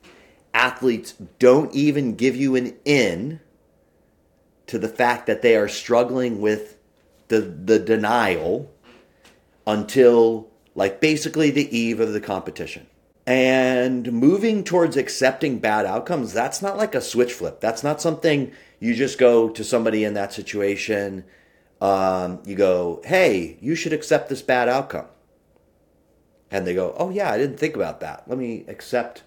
athletes 0.53 1.13
don't 1.39 1.73
even 1.73 2.15
give 2.15 2.35
you 2.35 2.55
an 2.55 2.75
in 2.85 3.39
to 4.67 4.77
the 4.77 4.87
fact 4.87 5.27
that 5.27 5.41
they 5.41 5.55
are 5.55 5.67
struggling 5.67 6.39
with 6.39 6.77
the 7.27 7.41
the 7.41 7.79
denial 7.79 8.71
until 9.67 10.49
like 10.75 10.99
basically 10.99 11.51
the 11.51 11.75
eve 11.75 11.99
of 11.99 12.13
the 12.13 12.21
competition. 12.21 12.87
And 13.25 14.11
moving 14.11 14.65
towards 14.65 14.97
accepting 14.97 15.59
bad 15.59 15.85
outcomes, 15.85 16.33
that's 16.33 16.61
not 16.61 16.77
like 16.77 16.93
a 16.93 16.99
switch 16.99 17.31
flip. 17.31 17.61
That's 17.61 17.83
not 17.83 18.01
something 18.01 18.51
you 18.83 18.93
just 18.93 19.17
go 19.17 19.47
to 19.47 19.63
somebody 19.63 20.03
in 20.03 20.13
that 20.15 20.33
situation. 20.33 21.23
Um, 21.79 22.41
you 22.45 22.53
go, 22.53 23.01
hey, 23.05 23.57
you 23.61 23.75
should 23.75 23.93
accept 23.93 24.27
this 24.27 24.41
bad 24.41 24.67
outcome. 24.67 25.05
And 26.51 26.67
they 26.67 26.73
go, 26.73 26.93
oh, 26.97 27.09
yeah, 27.09 27.31
I 27.31 27.37
didn't 27.37 27.55
think 27.55 27.77
about 27.77 28.01
that. 28.01 28.25
Let 28.27 28.37
me 28.37 28.65
accept 28.67 29.23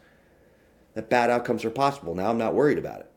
that 0.92 1.08
bad 1.08 1.30
outcomes 1.30 1.64
are 1.64 1.70
possible. 1.70 2.14
Now 2.14 2.28
I'm 2.28 2.36
not 2.36 2.52
worried 2.52 2.76
about 2.76 3.00
it. 3.00 3.10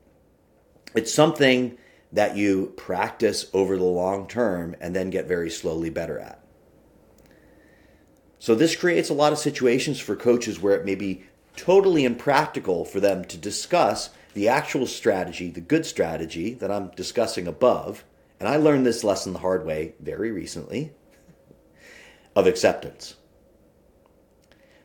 It's 0.96 1.14
something 1.14 1.78
that 2.14 2.38
you 2.38 2.74
practice 2.78 3.48
over 3.54 3.76
the 3.76 3.84
long 3.84 4.26
term 4.26 4.78
and 4.80 4.96
then 4.96 5.10
get 5.10 5.28
very 5.28 5.50
slowly 5.50 5.90
better 5.90 6.20
at. 6.20 6.42
So 8.40 8.56
this 8.56 8.78
creates 8.78 9.10
a 9.10 9.14
lot 9.14 9.34
of 9.34 9.40
situations 9.40 10.00
for 10.00 10.16
coaches 10.16 10.58
where 10.58 10.78
it 10.78 10.86
may 10.86 10.96
be 10.96 11.26
totally 11.58 12.06
impractical 12.06 12.86
for 12.86 13.02
them 13.02 13.26
to 13.26 13.38
discuss 13.38 14.12
the 14.34 14.48
actual 14.48 14.86
strategy, 14.86 15.50
the 15.50 15.62
good 15.62 15.86
strategy 15.86 16.54
that 16.56 16.72
I'm 16.72 16.90
discussing 16.90 17.48
above. 17.48 18.04
And 18.40 18.48
I 18.48 18.56
learned 18.56 18.86
this 18.86 19.04
lesson 19.04 19.34
the 19.34 19.40
hard 19.40 19.66
way 19.66 19.94
very 20.00 20.32
recently 20.32 20.92
of 22.36 22.48
acceptance. 22.48 23.16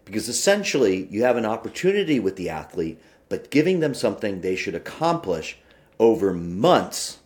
Because 0.04 0.28
essentially, 0.28 1.06
you 1.10 1.24
have 1.24 1.36
an 1.36 1.46
opportunity 1.46 2.20
with 2.20 2.36
the 2.36 2.50
athlete, 2.50 3.00
but 3.28 3.50
giving 3.50 3.80
them 3.80 3.94
something 3.94 4.40
they 4.40 4.56
should 4.56 4.74
accomplish 4.74 5.58
over 5.98 6.32
months 6.32 7.18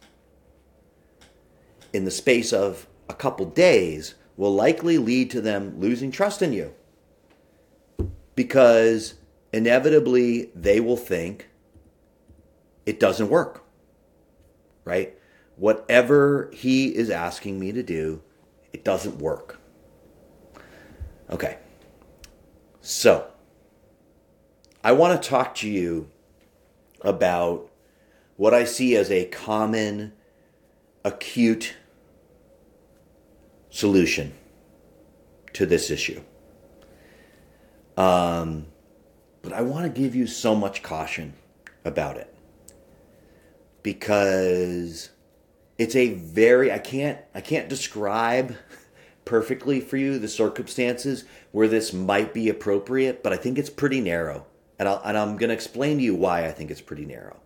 in 1.92 2.04
the 2.04 2.10
space 2.10 2.52
of 2.52 2.86
a 3.08 3.14
couple 3.14 3.46
days 3.46 4.14
will 4.36 4.54
likely 4.54 4.98
lead 4.98 5.30
to 5.30 5.40
them 5.40 5.80
losing 5.80 6.10
trust 6.10 6.42
in 6.42 6.52
you. 6.52 6.72
Because 8.34 9.14
inevitably 9.52 10.50
they 10.54 10.78
will 10.78 10.96
think 10.96 11.47
it 12.88 12.98
doesn't 12.98 13.28
work, 13.28 13.64
right? 14.86 15.14
Whatever 15.56 16.50
he 16.54 16.86
is 16.86 17.10
asking 17.10 17.60
me 17.60 17.70
to 17.70 17.82
do, 17.82 18.22
it 18.72 18.82
doesn't 18.82 19.18
work. 19.18 19.60
Okay. 21.28 21.58
So, 22.80 23.26
I 24.82 24.92
want 24.92 25.22
to 25.22 25.28
talk 25.28 25.54
to 25.56 25.68
you 25.68 26.08
about 27.02 27.70
what 28.36 28.54
I 28.54 28.64
see 28.64 28.96
as 28.96 29.10
a 29.10 29.26
common 29.26 30.14
acute 31.04 31.74
solution 33.68 34.32
to 35.52 35.66
this 35.66 35.90
issue. 35.90 36.22
Um, 37.98 38.68
but 39.42 39.52
I 39.52 39.60
want 39.60 39.94
to 39.94 40.00
give 40.00 40.14
you 40.14 40.26
so 40.26 40.54
much 40.54 40.82
caution 40.82 41.34
about 41.84 42.16
it 42.16 42.34
because 43.88 45.08
it's 45.78 45.96
a 45.96 46.12
very 46.12 46.70
I 46.70 46.78
can't 46.78 47.18
I 47.34 47.40
can't 47.40 47.70
describe 47.70 48.54
perfectly 49.24 49.80
for 49.80 49.96
you 49.96 50.18
the 50.18 50.28
circumstances 50.28 51.24
where 51.52 51.68
this 51.68 51.94
might 51.94 52.34
be 52.34 52.50
appropriate, 52.50 53.22
but 53.22 53.32
I 53.32 53.36
think 53.36 53.56
it's 53.56 53.70
pretty 53.70 54.02
narrow. 54.02 54.44
And, 54.78 54.86
i 54.86 55.00
and 55.06 55.16
I'm 55.16 55.38
going 55.38 55.48
to 55.48 55.54
explain 55.54 55.96
to 55.96 56.04
you 56.04 56.14
why 56.14 56.44
I 56.44 56.52
think 56.52 56.70
it's 56.70 56.82
pretty 56.82 57.06
narrow. 57.06 57.40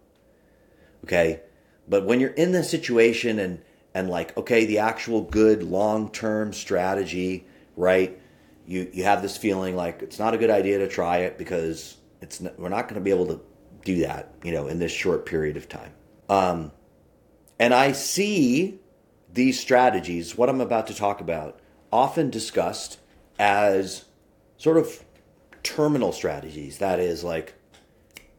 Okay? 1.04 1.42
But 1.88 2.06
when 2.06 2.18
you're 2.18 2.30
in 2.30 2.50
this 2.50 2.68
situation 2.68 3.38
and 3.38 3.62
and 3.94 4.10
like 4.10 4.36
okay 4.36 4.64
the 4.64 4.78
actual 4.78 5.20
good 5.20 5.62
long-term 5.62 6.52
strategy 6.52 7.46
right 7.76 8.18
you 8.66 8.90
you 8.92 9.04
have 9.04 9.22
this 9.22 9.36
feeling 9.36 9.76
like 9.76 10.02
it's 10.02 10.18
not 10.18 10.34
a 10.34 10.38
good 10.38 10.50
idea 10.50 10.78
to 10.78 10.88
try 10.88 11.18
it 11.18 11.38
because 11.38 11.98
it's 12.20 12.40
we're 12.58 12.68
not 12.68 12.88
going 12.88 13.00
to 13.00 13.04
be 13.04 13.10
able 13.10 13.26
to 13.26 13.40
do 13.84 14.00
that 14.00 14.34
you 14.42 14.50
know 14.50 14.66
in 14.66 14.80
this 14.80 14.90
short 14.90 15.26
period 15.26 15.56
of 15.56 15.68
time 15.68 15.92
um, 16.32 16.72
and 17.58 17.74
i 17.74 17.92
see 17.92 18.78
these 19.32 19.58
strategies 19.58 20.36
what 20.36 20.48
i'm 20.48 20.60
about 20.60 20.86
to 20.86 20.94
talk 20.94 21.20
about 21.20 21.58
often 21.92 22.30
discussed 22.30 22.98
as 23.38 24.04
sort 24.56 24.76
of 24.76 25.04
terminal 25.62 26.12
strategies 26.12 26.78
that 26.78 26.98
is 26.98 27.22
like 27.22 27.54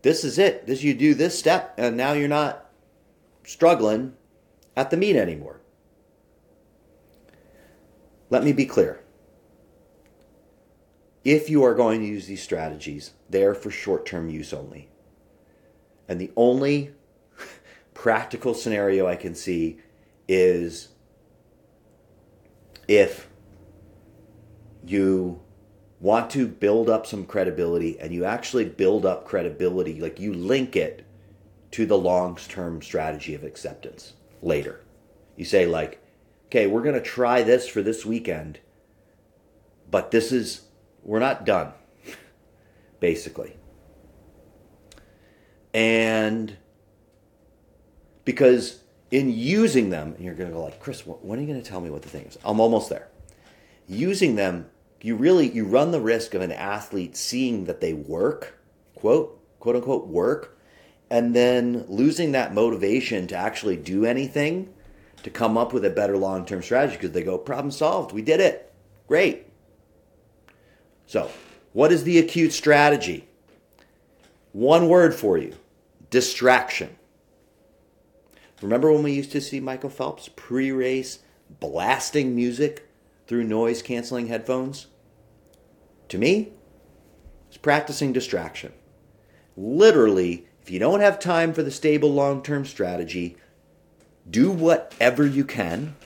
this 0.01 0.23
is 0.23 0.37
it 0.37 0.65
this 0.67 0.83
you 0.83 0.93
do 0.93 1.13
this 1.13 1.37
step 1.37 1.73
and 1.77 1.95
now 1.95 2.13
you're 2.13 2.27
not 2.27 2.69
struggling 3.45 4.13
at 4.75 4.89
the 4.89 4.97
meet 4.97 5.15
anymore. 5.15 5.59
Let 8.29 8.43
me 8.43 8.53
be 8.53 8.65
clear. 8.65 9.01
If 11.23 11.49
you 11.49 11.63
are 11.63 11.75
going 11.75 12.01
to 12.01 12.07
use 12.07 12.27
these 12.27 12.43
strategies, 12.43 13.11
they're 13.29 13.55
for 13.55 13.71
short 13.71 14.05
term 14.05 14.29
use 14.29 14.51
only. 14.51 14.89
And 16.07 16.19
the 16.19 16.31
only 16.35 16.91
practical 17.93 18.53
scenario 18.53 19.07
I 19.07 19.15
can 19.15 19.35
see 19.35 19.79
is 20.27 20.89
if 22.87 23.29
you 24.85 25.41
want 25.99 26.29
to 26.31 26.47
build 26.47 26.89
up 26.89 27.05
some 27.05 27.25
credibility 27.25 27.99
and 27.99 28.13
you 28.13 28.25
actually 28.25 28.65
build 28.65 29.05
up 29.05 29.25
credibility, 29.25 29.99
like 29.99 30.19
you 30.19 30.33
link 30.33 30.75
it 30.75 31.05
to 31.71 31.85
the 31.85 31.97
long 31.97 32.35
term 32.35 32.81
strategy 32.81 33.33
of 33.33 33.43
acceptance 33.43 34.13
later. 34.41 34.81
You 35.37 35.45
say, 35.45 35.65
like, 35.65 36.03
okay, 36.47 36.67
we're 36.67 36.83
going 36.83 36.95
to 36.95 37.01
try 37.01 37.41
this 37.41 37.67
for 37.67 37.81
this 37.81 38.05
weekend, 38.05 38.59
but 39.89 40.11
this 40.11 40.31
is, 40.31 40.63
we're 41.03 41.19
not 41.19 41.45
done, 41.45 41.71
basically. 42.99 43.55
And 45.73 46.57
because 48.25 48.79
in 49.11 49.29
using 49.29 49.89
them, 49.89 50.13
and 50.15 50.25
you're 50.25 50.33
going 50.33 50.49
to 50.49 50.55
go 50.55 50.63
like, 50.63 50.79
Chris, 50.79 51.01
when 51.01 51.37
are 51.37 51.41
you 51.41 51.47
going 51.47 51.61
to 51.61 51.69
tell 51.69 51.81
me 51.81 51.89
what 51.89 52.01
the 52.01 52.09
thing 52.09 52.25
is? 52.25 52.37
I'm 52.43 52.59
almost 52.59 52.89
there. 52.89 53.07
Using 53.87 54.35
them, 54.35 54.69
you 55.01 55.15
really, 55.15 55.49
you 55.49 55.65
run 55.65 55.91
the 55.91 56.01
risk 56.01 56.33
of 56.33 56.41
an 56.41 56.51
athlete 56.51 57.15
seeing 57.15 57.65
that 57.65 57.81
they 57.81 57.93
work, 57.93 58.57
quote, 58.95 59.39
quote 59.59 59.75
unquote, 59.75 60.07
work, 60.07 60.57
and 61.09 61.35
then 61.35 61.85
losing 61.87 62.31
that 62.31 62.53
motivation 62.53 63.27
to 63.27 63.35
actually 63.35 63.77
do 63.77 64.05
anything 64.05 64.73
to 65.23 65.29
come 65.29 65.57
up 65.57 65.73
with 65.73 65.85
a 65.85 65.89
better 65.89 66.17
long 66.17 66.45
term 66.45 66.61
strategy 66.61 66.97
because 66.97 67.11
they 67.11 67.23
go, 67.23 67.37
problem 67.37 67.71
solved, 67.71 68.13
we 68.13 68.21
did 68.21 68.39
it. 68.39 68.73
Great. 69.07 69.45
So, 71.05 71.29
what 71.73 71.91
is 71.91 72.03
the 72.03 72.19
acute 72.19 72.53
strategy? 72.53 73.27
One 74.53 74.87
word 74.87 75.13
for 75.13 75.37
you 75.37 75.55
distraction. 76.09 76.95
Remember 78.63 78.91
when 78.91 79.03
we 79.03 79.13
used 79.13 79.31
to 79.33 79.41
see 79.41 79.59
Michael 79.59 79.89
Phelps 79.89 80.29
pre 80.35 80.71
race 80.71 81.19
blasting 81.59 82.35
music 82.35 82.89
through 83.27 83.43
noise 83.43 83.81
canceling 83.81 84.27
headphones? 84.27 84.87
To 86.09 86.17
me, 86.17 86.53
it's 87.47 87.57
practicing 87.57 88.13
distraction. 88.13 88.73
Literally 89.55 90.47
if 90.63 90.71
you 90.71 90.79
don't 90.79 91.01
have 91.01 91.19
time 91.19 91.53
for 91.53 91.61
the 91.61 91.71
stable 91.71 92.13
long 92.13 92.41
term 92.41 92.63
strategy, 92.63 93.35
do 94.29 94.49
whatever 94.49 95.27
you 95.27 95.43
can 95.43 95.97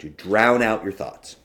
to 0.00 0.08
drown 0.08 0.60
out 0.60 0.82
your 0.82 0.92
thoughts. 0.92 1.36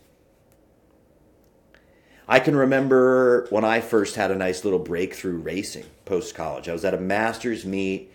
I 2.28 2.40
can 2.40 2.56
remember 2.56 3.46
when 3.52 3.64
I 3.64 3.82
first 3.82 4.16
had 4.16 4.32
a 4.32 4.36
nice 4.36 4.64
little 4.64 4.80
breakthrough 4.80 5.38
racing 5.38 5.86
post 6.04 6.34
college. 6.34 6.68
I 6.68 6.74
was 6.74 6.84
at 6.84 6.96
a 6.96 7.00
master's 7.00 7.64
meet 7.64 8.12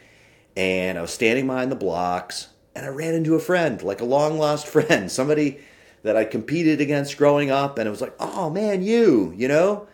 and 0.57 0.99
I 0.99 1.03
was 1.03 1.12
standing 1.12 1.47
behind 1.47 1.71
the 1.73 1.77
blocks 1.77 2.49
and 2.75 2.87
I 2.87 2.88
ran 2.88 3.15
into 3.15 3.35
a 3.35 3.41
friend, 3.41 3.83
like 3.83 4.01
a 4.01 4.07
long 4.07 4.38
lost 4.38 4.67
friend, 4.69 5.11
somebody 5.11 5.61
that 6.03 6.17
I 6.17 6.25
competed 6.25 6.81
against 6.81 7.17
growing 7.17 7.51
up, 7.51 7.79
and 7.79 7.87
it 7.87 7.91
was 7.91 8.01
like, 8.01 8.15
oh 8.19 8.51
man, 8.51 8.83
you, 8.83 9.33
you 9.37 9.49
know? 9.49 9.87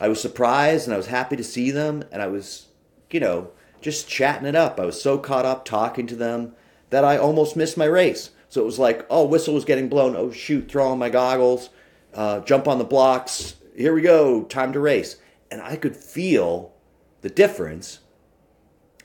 I 0.00 0.08
was 0.08 0.20
surprised 0.20 0.86
and 0.86 0.94
I 0.94 0.96
was 0.96 1.08
happy 1.08 1.36
to 1.36 1.44
see 1.44 1.70
them, 1.70 2.04
and 2.12 2.22
I 2.22 2.28
was, 2.28 2.68
you 3.10 3.18
know, 3.18 3.50
just 3.80 4.08
chatting 4.08 4.46
it 4.46 4.54
up. 4.54 4.78
I 4.78 4.84
was 4.84 5.00
so 5.00 5.18
caught 5.18 5.44
up 5.44 5.64
talking 5.64 6.06
to 6.08 6.16
them 6.16 6.54
that 6.90 7.04
I 7.04 7.16
almost 7.16 7.56
missed 7.56 7.76
my 7.76 7.84
race. 7.84 8.30
So 8.48 8.62
it 8.62 8.66
was 8.66 8.78
like, 8.78 9.06
oh, 9.10 9.26
whistle 9.26 9.54
was 9.54 9.64
getting 9.64 9.88
blown. 9.88 10.16
Oh, 10.16 10.30
shoot, 10.30 10.70
throw 10.70 10.88
on 10.88 10.98
my 10.98 11.10
goggles, 11.10 11.70
uh, 12.14 12.40
jump 12.40 12.66
on 12.66 12.78
the 12.78 12.84
blocks. 12.84 13.56
Here 13.76 13.92
we 13.92 14.00
go, 14.00 14.44
time 14.44 14.72
to 14.72 14.80
race. 14.80 15.16
And 15.50 15.60
I 15.60 15.76
could 15.76 15.96
feel 15.96 16.72
the 17.20 17.30
difference 17.30 18.00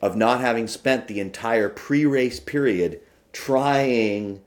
of 0.04 0.18
not 0.18 0.42
having 0.42 0.68
spent 0.68 1.08
the 1.08 1.22
entire 1.22 1.70
pre 1.70 2.06
race 2.06 2.38
period 2.38 3.00
trying 3.32 4.42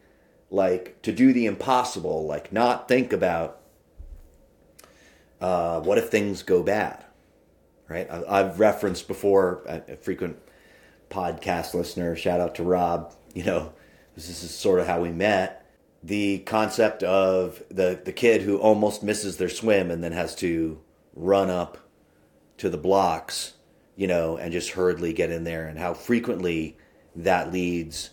like 0.50 1.00
to 1.00 1.10
do 1.10 1.32
the 1.32 1.46
impossible, 1.46 2.26
like 2.26 2.52
not 2.52 2.88
think 2.88 3.10
about 3.10 3.62
uh, 5.40 5.80
what 5.80 5.96
if 5.96 6.10
things 6.10 6.42
go 6.42 6.62
bad, 6.62 7.02
right? 7.88 8.06
I, 8.10 8.36
have 8.40 8.60
referenced 8.60 9.08
before 9.08 9.62
a, 9.66 9.94
a, 9.94 9.96
frequent 9.96 10.36
podcast 11.08 11.72
listener. 11.72 12.14
Shout 12.16 12.38
out 12.38 12.54
to 12.56 12.62
Rob. 12.62 13.14
You 13.34 13.44
know, 13.44 13.72
this 14.14 14.28
is 14.28 14.54
sort 14.54 14.78
of 14.80 14.86
how 14.86 15.00
we 15.00 15.08
met. 15.08 15.66
The 16.04 16.40
concept 16.40 17.02
of 17.02 17.62
the 17.70 17.98
the 18.04 18.12
kid 18.12 18.42
who 18.42 18.58
almost 18.58 19.02
misses 19.02 19.38
their 19.38 19.48
swim 19.48 19.90
and 19.90 20.04
then 20.04 20.12
has 20.12 20.34
to 20.36 20.78
run 21.14 21.48
up 21.48 21.78
to 22.58 22.68
the 22.68 22.76
blocks, 22.76 23.54
you 23.96 24.06
know, 24.06 24.36
and 24.36 24.52
just 24.52 24.70
hurriedly 24.70 25.12
get 25.12 25.30
in 25.30 25.44
there, 25.44 25.66
and 25.66 25.78
how 25.78 25.94
frequently 25.94 26.76
that 27.16 27.52
leads 27.52 28.10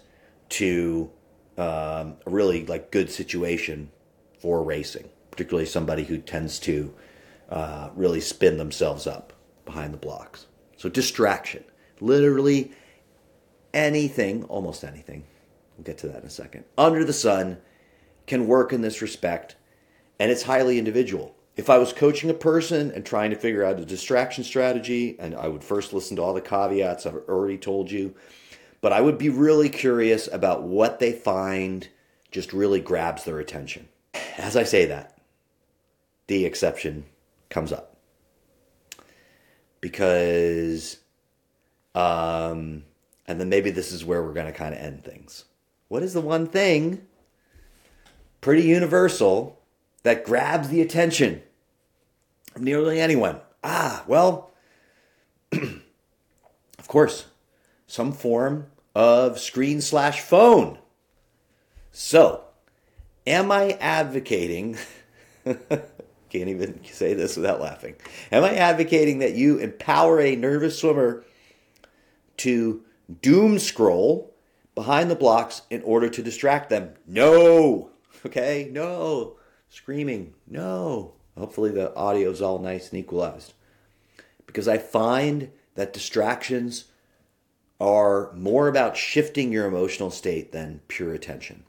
to 0.50 1.12
um, 1.58 2.16
a 2.26 2.30
really 2.30 2.66
like 2.66 2.92
good 2.92 3.12
situation 3.12 3.92
for 4.40 4.64
racing, 4.64 5.10
particularly 5.32 5.66
somebody 5.66 6.04
who 6.04 6.18
tends 6.18 6.60
to 6.60 6.94
uh, 7.50 7.90
really 7.96 8.22
spin 8.22 8.58
themselves 8.58 9.06
up 9.06 9.34
behind 9.66 9.94
the 9.94 9.98
blocks. 9.98 10.48
So 10.78 10.90
distraction, 10.90 11.64
literally 12.00 12.72
anything, 13.74 14.44
almost 14.46 14.84
anything. 14.84 15.26
We'll 15.78 15.86
get 15.86 15.98
to 16.00 16.08
that 16.08 16.22
in 16.22 16.28
a 16.28 16.30
second. 16.30 16.66
Under 16.78 17.04
the 17.04 17.14
sun 17.14 17.58
can 18.28 18.48
work 18.48 18.74
in 18.74 18.82
this 18.82 19.02
respect, 19.02 19.56
and 20.20 20.32
it's 20.32 20.44
highly 20.44 20.78
individual. 20.78 21.36
If 21.56 21.70
I 21.70 21.78
was 21.78 21.94
coaching 21.94 22.30
a 22.30 22.36
person 22.36 22.92
and 22.92 23.06
trying 23.06 23.30
to 23.30 23.36
figure 23.36 23.64
out 23.64 23.80
a 23.80 23.86
distraction 23.86 24.44
strategy, 24.44 25.16
and 25.20 25.36
I 25.36 25.48
would 25.48 25.64
first 25.64 25.94
listen 25.94 26.16
to 26.18 26.24
all 26.24 26.34
the 26.34 26.42
caveats 26.42 27.06
I've 27.06 27.16
already 27.30 27.58
told 27.58 27.92
you, 27.92 28.16
but 28.82 28.92
I 28.92 29.02
would 29.02 29.18
be 29.18 29.30
really 29.30 29.70
curious 29.70 30.28
about 30.32 30.64
what 30.64 31.00
they 31.00 31.12
find 31.12 31.88
just 32.32 32.54
really 32.54 32.82
grabs 32.82 33.24
their 33.24 33.40
attention. 33.40 33.88
As 34.38 34.58
I 34.58 34.64
say 34.64 34.86
that, 34.86 35.18
the 36.28 36.46
exception 36.46 37.06
comes 37.50 37.72
up. 37.72 37.98
Because, 39.80 40.98
um, 41.94 42.84
and 43.28 43.40
then 43.40 43.50
maybe 43.50 43.70
this 43.70 43.92
is 43.92 44.04
where 44.04 44.24
we're 44.24 44.34
going 44.34 44.48
to 44.48 44.54
kind 44.54 44.74
of 44.74 44.82
end 44.82 45.04
things. 45.04 45.46
What 45.88 46.02
is 46.02 46.14
the 46.14 46.22
one 46.22 46.48
thing, 46.48 47.06
pretty 48.42 48.64
universal, 48.64 49.62
that 50.04 50.24
grabs 50.24 50.70
the 50.70 50.82
attention 50.82 51.42
of 52.56 52.62
nearly 52.62 53.00
anyone? 53.00 53.40
Ah, 53.64 54.04
well, 54.08 54.52
of 55.52 56.88
course, 56.88 57.26
some 57.88 58.12
form 58.12 58.68
of 58.96 59.40
screen 59.40 59.82
slash 59.82 60.22
phone. 60.22 60.78
So, 61.92 62.44
am 63.26 63.52
I 63.52 63.78
advocating? 63.80 64.78
can't 66.34 66.50
even 66.50 66.84
say 66.86 67.14
this 67.14 67.38
without 67.38 67.62
laughing. 67.62 67.96
Am 68.32 68.44
I 68.44 68.56
advocating 68.56 69.20
that 69.20 69.36
you 69.36 69.60
empower 69.60 70.20
a 70.20 70.36
nervous 70.36 70.80
swimmer 70.80 71.24
to 72.38 72.82
doom 73.22 73.60
scroll 73.60 74.34
behind 74.74 75.12
the 75.12 75.16
blocks 75.16 75.62
in 75.70 75.84
order 75.84 76.10
to 76.10 76.24
distract 76.24 76.72
them? 76.72 76.96
No. 77.06 77.92
Okay? 78.26 78.68
No. 78.72 79.36
Screaming. 79.74 80.36
No. 80.46 81.14
Hopefully 81.36 81.72
the 81.72 81.96
audio 81.96 82.30
is 82.30 82.44
all 82.44 82.60
nice 82.60 82.92
and 82.92 83.00
equalized. 83.00 83.54
Because 84.46 84.68
I 84.68 84.78
find 84.78 85.50
that 85.74 85.94
distractions 85.94 86.86
are 87.82 88.32
more 88.34 88.68
about 88.68 88.96
shifting 88.96 89.52
your 89.52 89.66
emotional 89.66 90.12
state 90.12 90.52
than 90.52 90.82
pure 90.88 91.12
attention. 91.12 91.64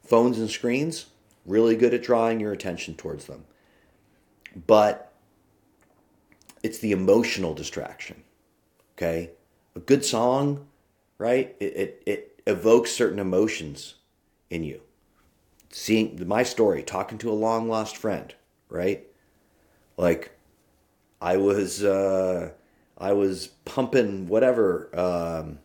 Phones 0.00 0.38
and 0.38 0.48
screens, 0.48 1.06
really 1.44 1.74
good 1.74 1.92
at 1.92 2.04
drawing 2.04 2.38
your 2.38 2.52
attention 2.52 2.94
towards 2.94 3.24
them. 3.24 3.44
But 4.54 5.12
it's 6.62 6.78
the 6.78 6.92
emotional 6.92 7.52
distraction. 7.52 8.22
Okay? 8.96 9.30
A 9.74 9.80
good 9.80 10.04
song, 10.04 10.68
right? 11.18 11.56
It, 11.58 11.76
it, 11.76 12.02
it 12.06 12.42
evokes 12.46 12.92
certain 12.92 13.18
emotions 13.18 13.96
in 14.50 14.62
you. 14.62 14.82
Seeing 15.70 16.26
my 16.26 16.42
story, 16.42 16.82
talking 16.82 17.18
to 17.18 17.30
a 17.30 17.32
long 17.32 17.68
lost 17.68 17.96
friend, 17.96 18.34
right? 18.68 19.06
Like, 19.96 20.32
I 21.20 21.36
was 21.36 21.84
uh, 21.84 22.50
I 22.98 23.12
was 23.12 23.48
pumping 23.64 24.28
whatever. 24.28 24.88
Um, 24.98 25.58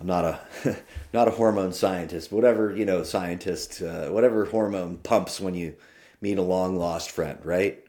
I'm 0.00 0.06
not 0.06 0.24
a 0.24 0.76
not 1.12 1.28
a 1.28 1.32
hormone 1.32 1.72
scientist, 1.72 2.32
whatever 2.32 2.74
you 2.74 2.84
know, 2.84 3.02
scientist, 3.02 3.82
uh, 3.82 4.08
whatever 4.08 4.46
hormone 4.46 4.98
pumps 4.98 5.40
when 5.40 5.54
you 5.54 5.74
meet 6.20 6.38
a 6.38 6.42
long 6.42 6.76
lost 6.76 7.10
friend, 7.10 7.38
right? 7.44 7.84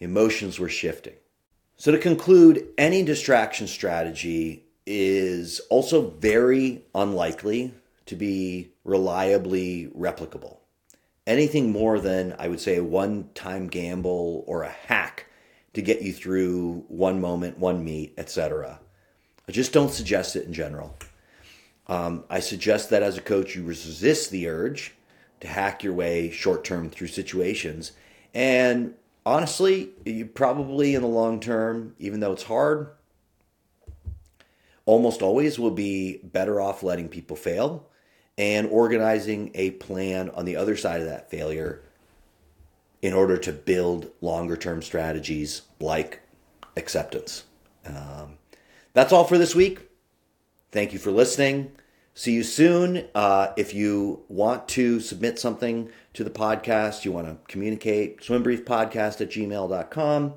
Emotions 0.00 0.58
were 0.58 0.68
shifting. 0.68 1.14
So 1.76 1.92
to 1.92 1.98
conclude, 1.98 2.68
any 2.78 3.02
distraction 3.02 3.66
strategy 3.66 4.64
is 4.86 5.60
also 5.70 6.10
very 6.10 6.82
unlikely 6.94 7.74
to 8.06 8.16
be 8.16 8.72
reliably 8.84 9.90
replicable. 9.96 10.58
Anything 11.26 11.72
more 11.72 11.98
than 11.98 12.34
I 12.38 12.48
would 12.48 12.60
say 12.60 12.76
a 12.76 12.84
one-time 12.84 13.68
gamble 13.68 14.44
or 14.46 14.62
a 14.62 14.68
hack 14.70 15.26
to 15.72 15.82
get 15.82 16.02
you 16.02 16.12
through 16.12 16.84
one 16.88 17.20
moment, 17.20 17.58
one 17.58 17.82
meet, 17.82 18.14
etc. 18.18 18.78
I 19.48 19.52
just 19.52 19.72
don't 19.72 19.90
suggest 19.90 20.36
it 20.36 20.46
in 20.46 20.52
general. 20.52 20.96
Um, 21.86 22.24
I 22.30 22.40
suggest 22.40 22.90
that 22.90 23.02
as 23.02 23.18
a 23.18 23.22
coach, 23.22 23.54
you 23.54 23.64
resist 23.64 24.30
the 24.30 24.48
urge 24.48 24.94
to 25.40 25.48
hack 25.48 25.82
your 25.82 25.92
way 25.92 26.30
short 26.30 26.64
term 26.64 26.90
through 26.90 27.08
situations. 27.08 27.92
And 28.32 28.94
honestly, 29.26 29.90
you 30.04 30.26
probably 30.26 30.94
in 30.94 31.02
the 31.02 31.08
long 31.08 31.40
term, 31.40 31.94
even 31.98 32.20
though 32.20 32.32
it's 32.32 32.44
hard, 32.44 32.90
almost 34.86 35.22
always 35.22 35.58
will 35.58 35.70
be 35.70 36.18
better 36.22 36.60
off 36.60 36.82
letting 36.82 37.08
people 37.08 37.36
fail 37.36 37.88
and 38.36 38.68
organizing 38.68 39.50
a 39.54 39.70
plan 39.72 40.30
on 40.30 40.44
the 40.44 40.56
other 40.56 40.76
side 40.76 41.00
of 41.00 41.06
that 41.06 41.30
failure 41.30 41.82
in 43.02 43.12
order 43.12 43.36
to 43.36 43.52
build 43.52 44.10
longer 44.20 44.56
term 44.56 44.82
strategies 44.82 45.62
like 45.80 46.20
acceptance. 46.76 47.44
Um, 47.86 48.38
that's 48.92 49.12
all 49.12 49.24
for 49.24 49.38
this 49.38 49.54
week. 49.54 49.88
Thank 50.72 50.92
you 50.92 50.98
for 50.98 51.10
listening. 51.10 51.72
See 52.14 52.32
you 52.32 52.44
soon. 52.44 53.08
Uh, 53.14 53.48
if 53.56 53.74
you 53.74 54.22
want 54.28 54.68
to 54.68 55.00
submit 55.00 55.38
something 55.38 55.90
to 56.14 56.24
the 56.24 56.30
podcast, 56.30 57.04
you 57.04 57.12
want 57.12 57.26
to 57.26 57.36
communicate, 57.52 58.20
swimbriefpodcast 58.20 59.20
at 59.20 59.30
gmail.com. 59.30 60.34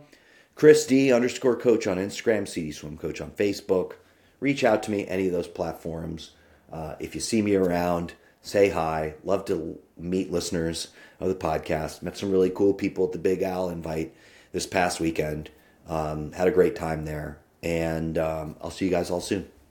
Chris 0.55 0.87
D 0.87 1.13
underscore 1.13 1.55
coach 1.55 1.85
on 1.85 1.97
Instagram, 1.97 2.47
CD 2.47 2.71
Swim 2.71 2.97
Coach 2.97 3.21
on 3.21 3.29
Facebook. 3.29 3.93
Reach 4.39 4.63
out 4.63 4.81
to 4.83 4.91
me, 4.91 5.07
any 5.07 5.27
of 5.27 5.33
those 5.33 5.47
platforms. 5.47 6.31
Uh, 6.71 6.95
if 6.99 7.15
you 7.15 7.21
see 7.21 7.41
me 7.41 7.55
around, 7.55 8.13
say 8.41 8.69
hi. 8.69 9.15
Love 9.23 9.45
to 9.45 9.79
meet 9.97 10.31
listeners 10.31 10.89
of 11.19 11.29
the 11.29 11.35
podcast. 11.35 12.01
Met 12.01 12.17
some 12.17 12.31
really 12.31 12.49
cool 12.49 12.73
people 12.73 13.05
at 13.05 13.11
the 13.11 13.17
Big 13.17 13.41
Al 13.41 13.69
invite 13.69 14.15
this 14.51 14.67
past 14.67 14.99
weekend. 14.99 15.49
Um, 15.87 16.31
had 16.33 16.47
a 16.47 16.51
great 16.51 16.75
time 16.75 17.05
there. 17.05 17.39
And 17.63 18.17
um, 18.17 18.55
I'll 18.61 18.71
see 18.71 18.85
you 18.85 18.91
guys 18.91 19.09
all 19.09 19.21
soon. 19.21 19.49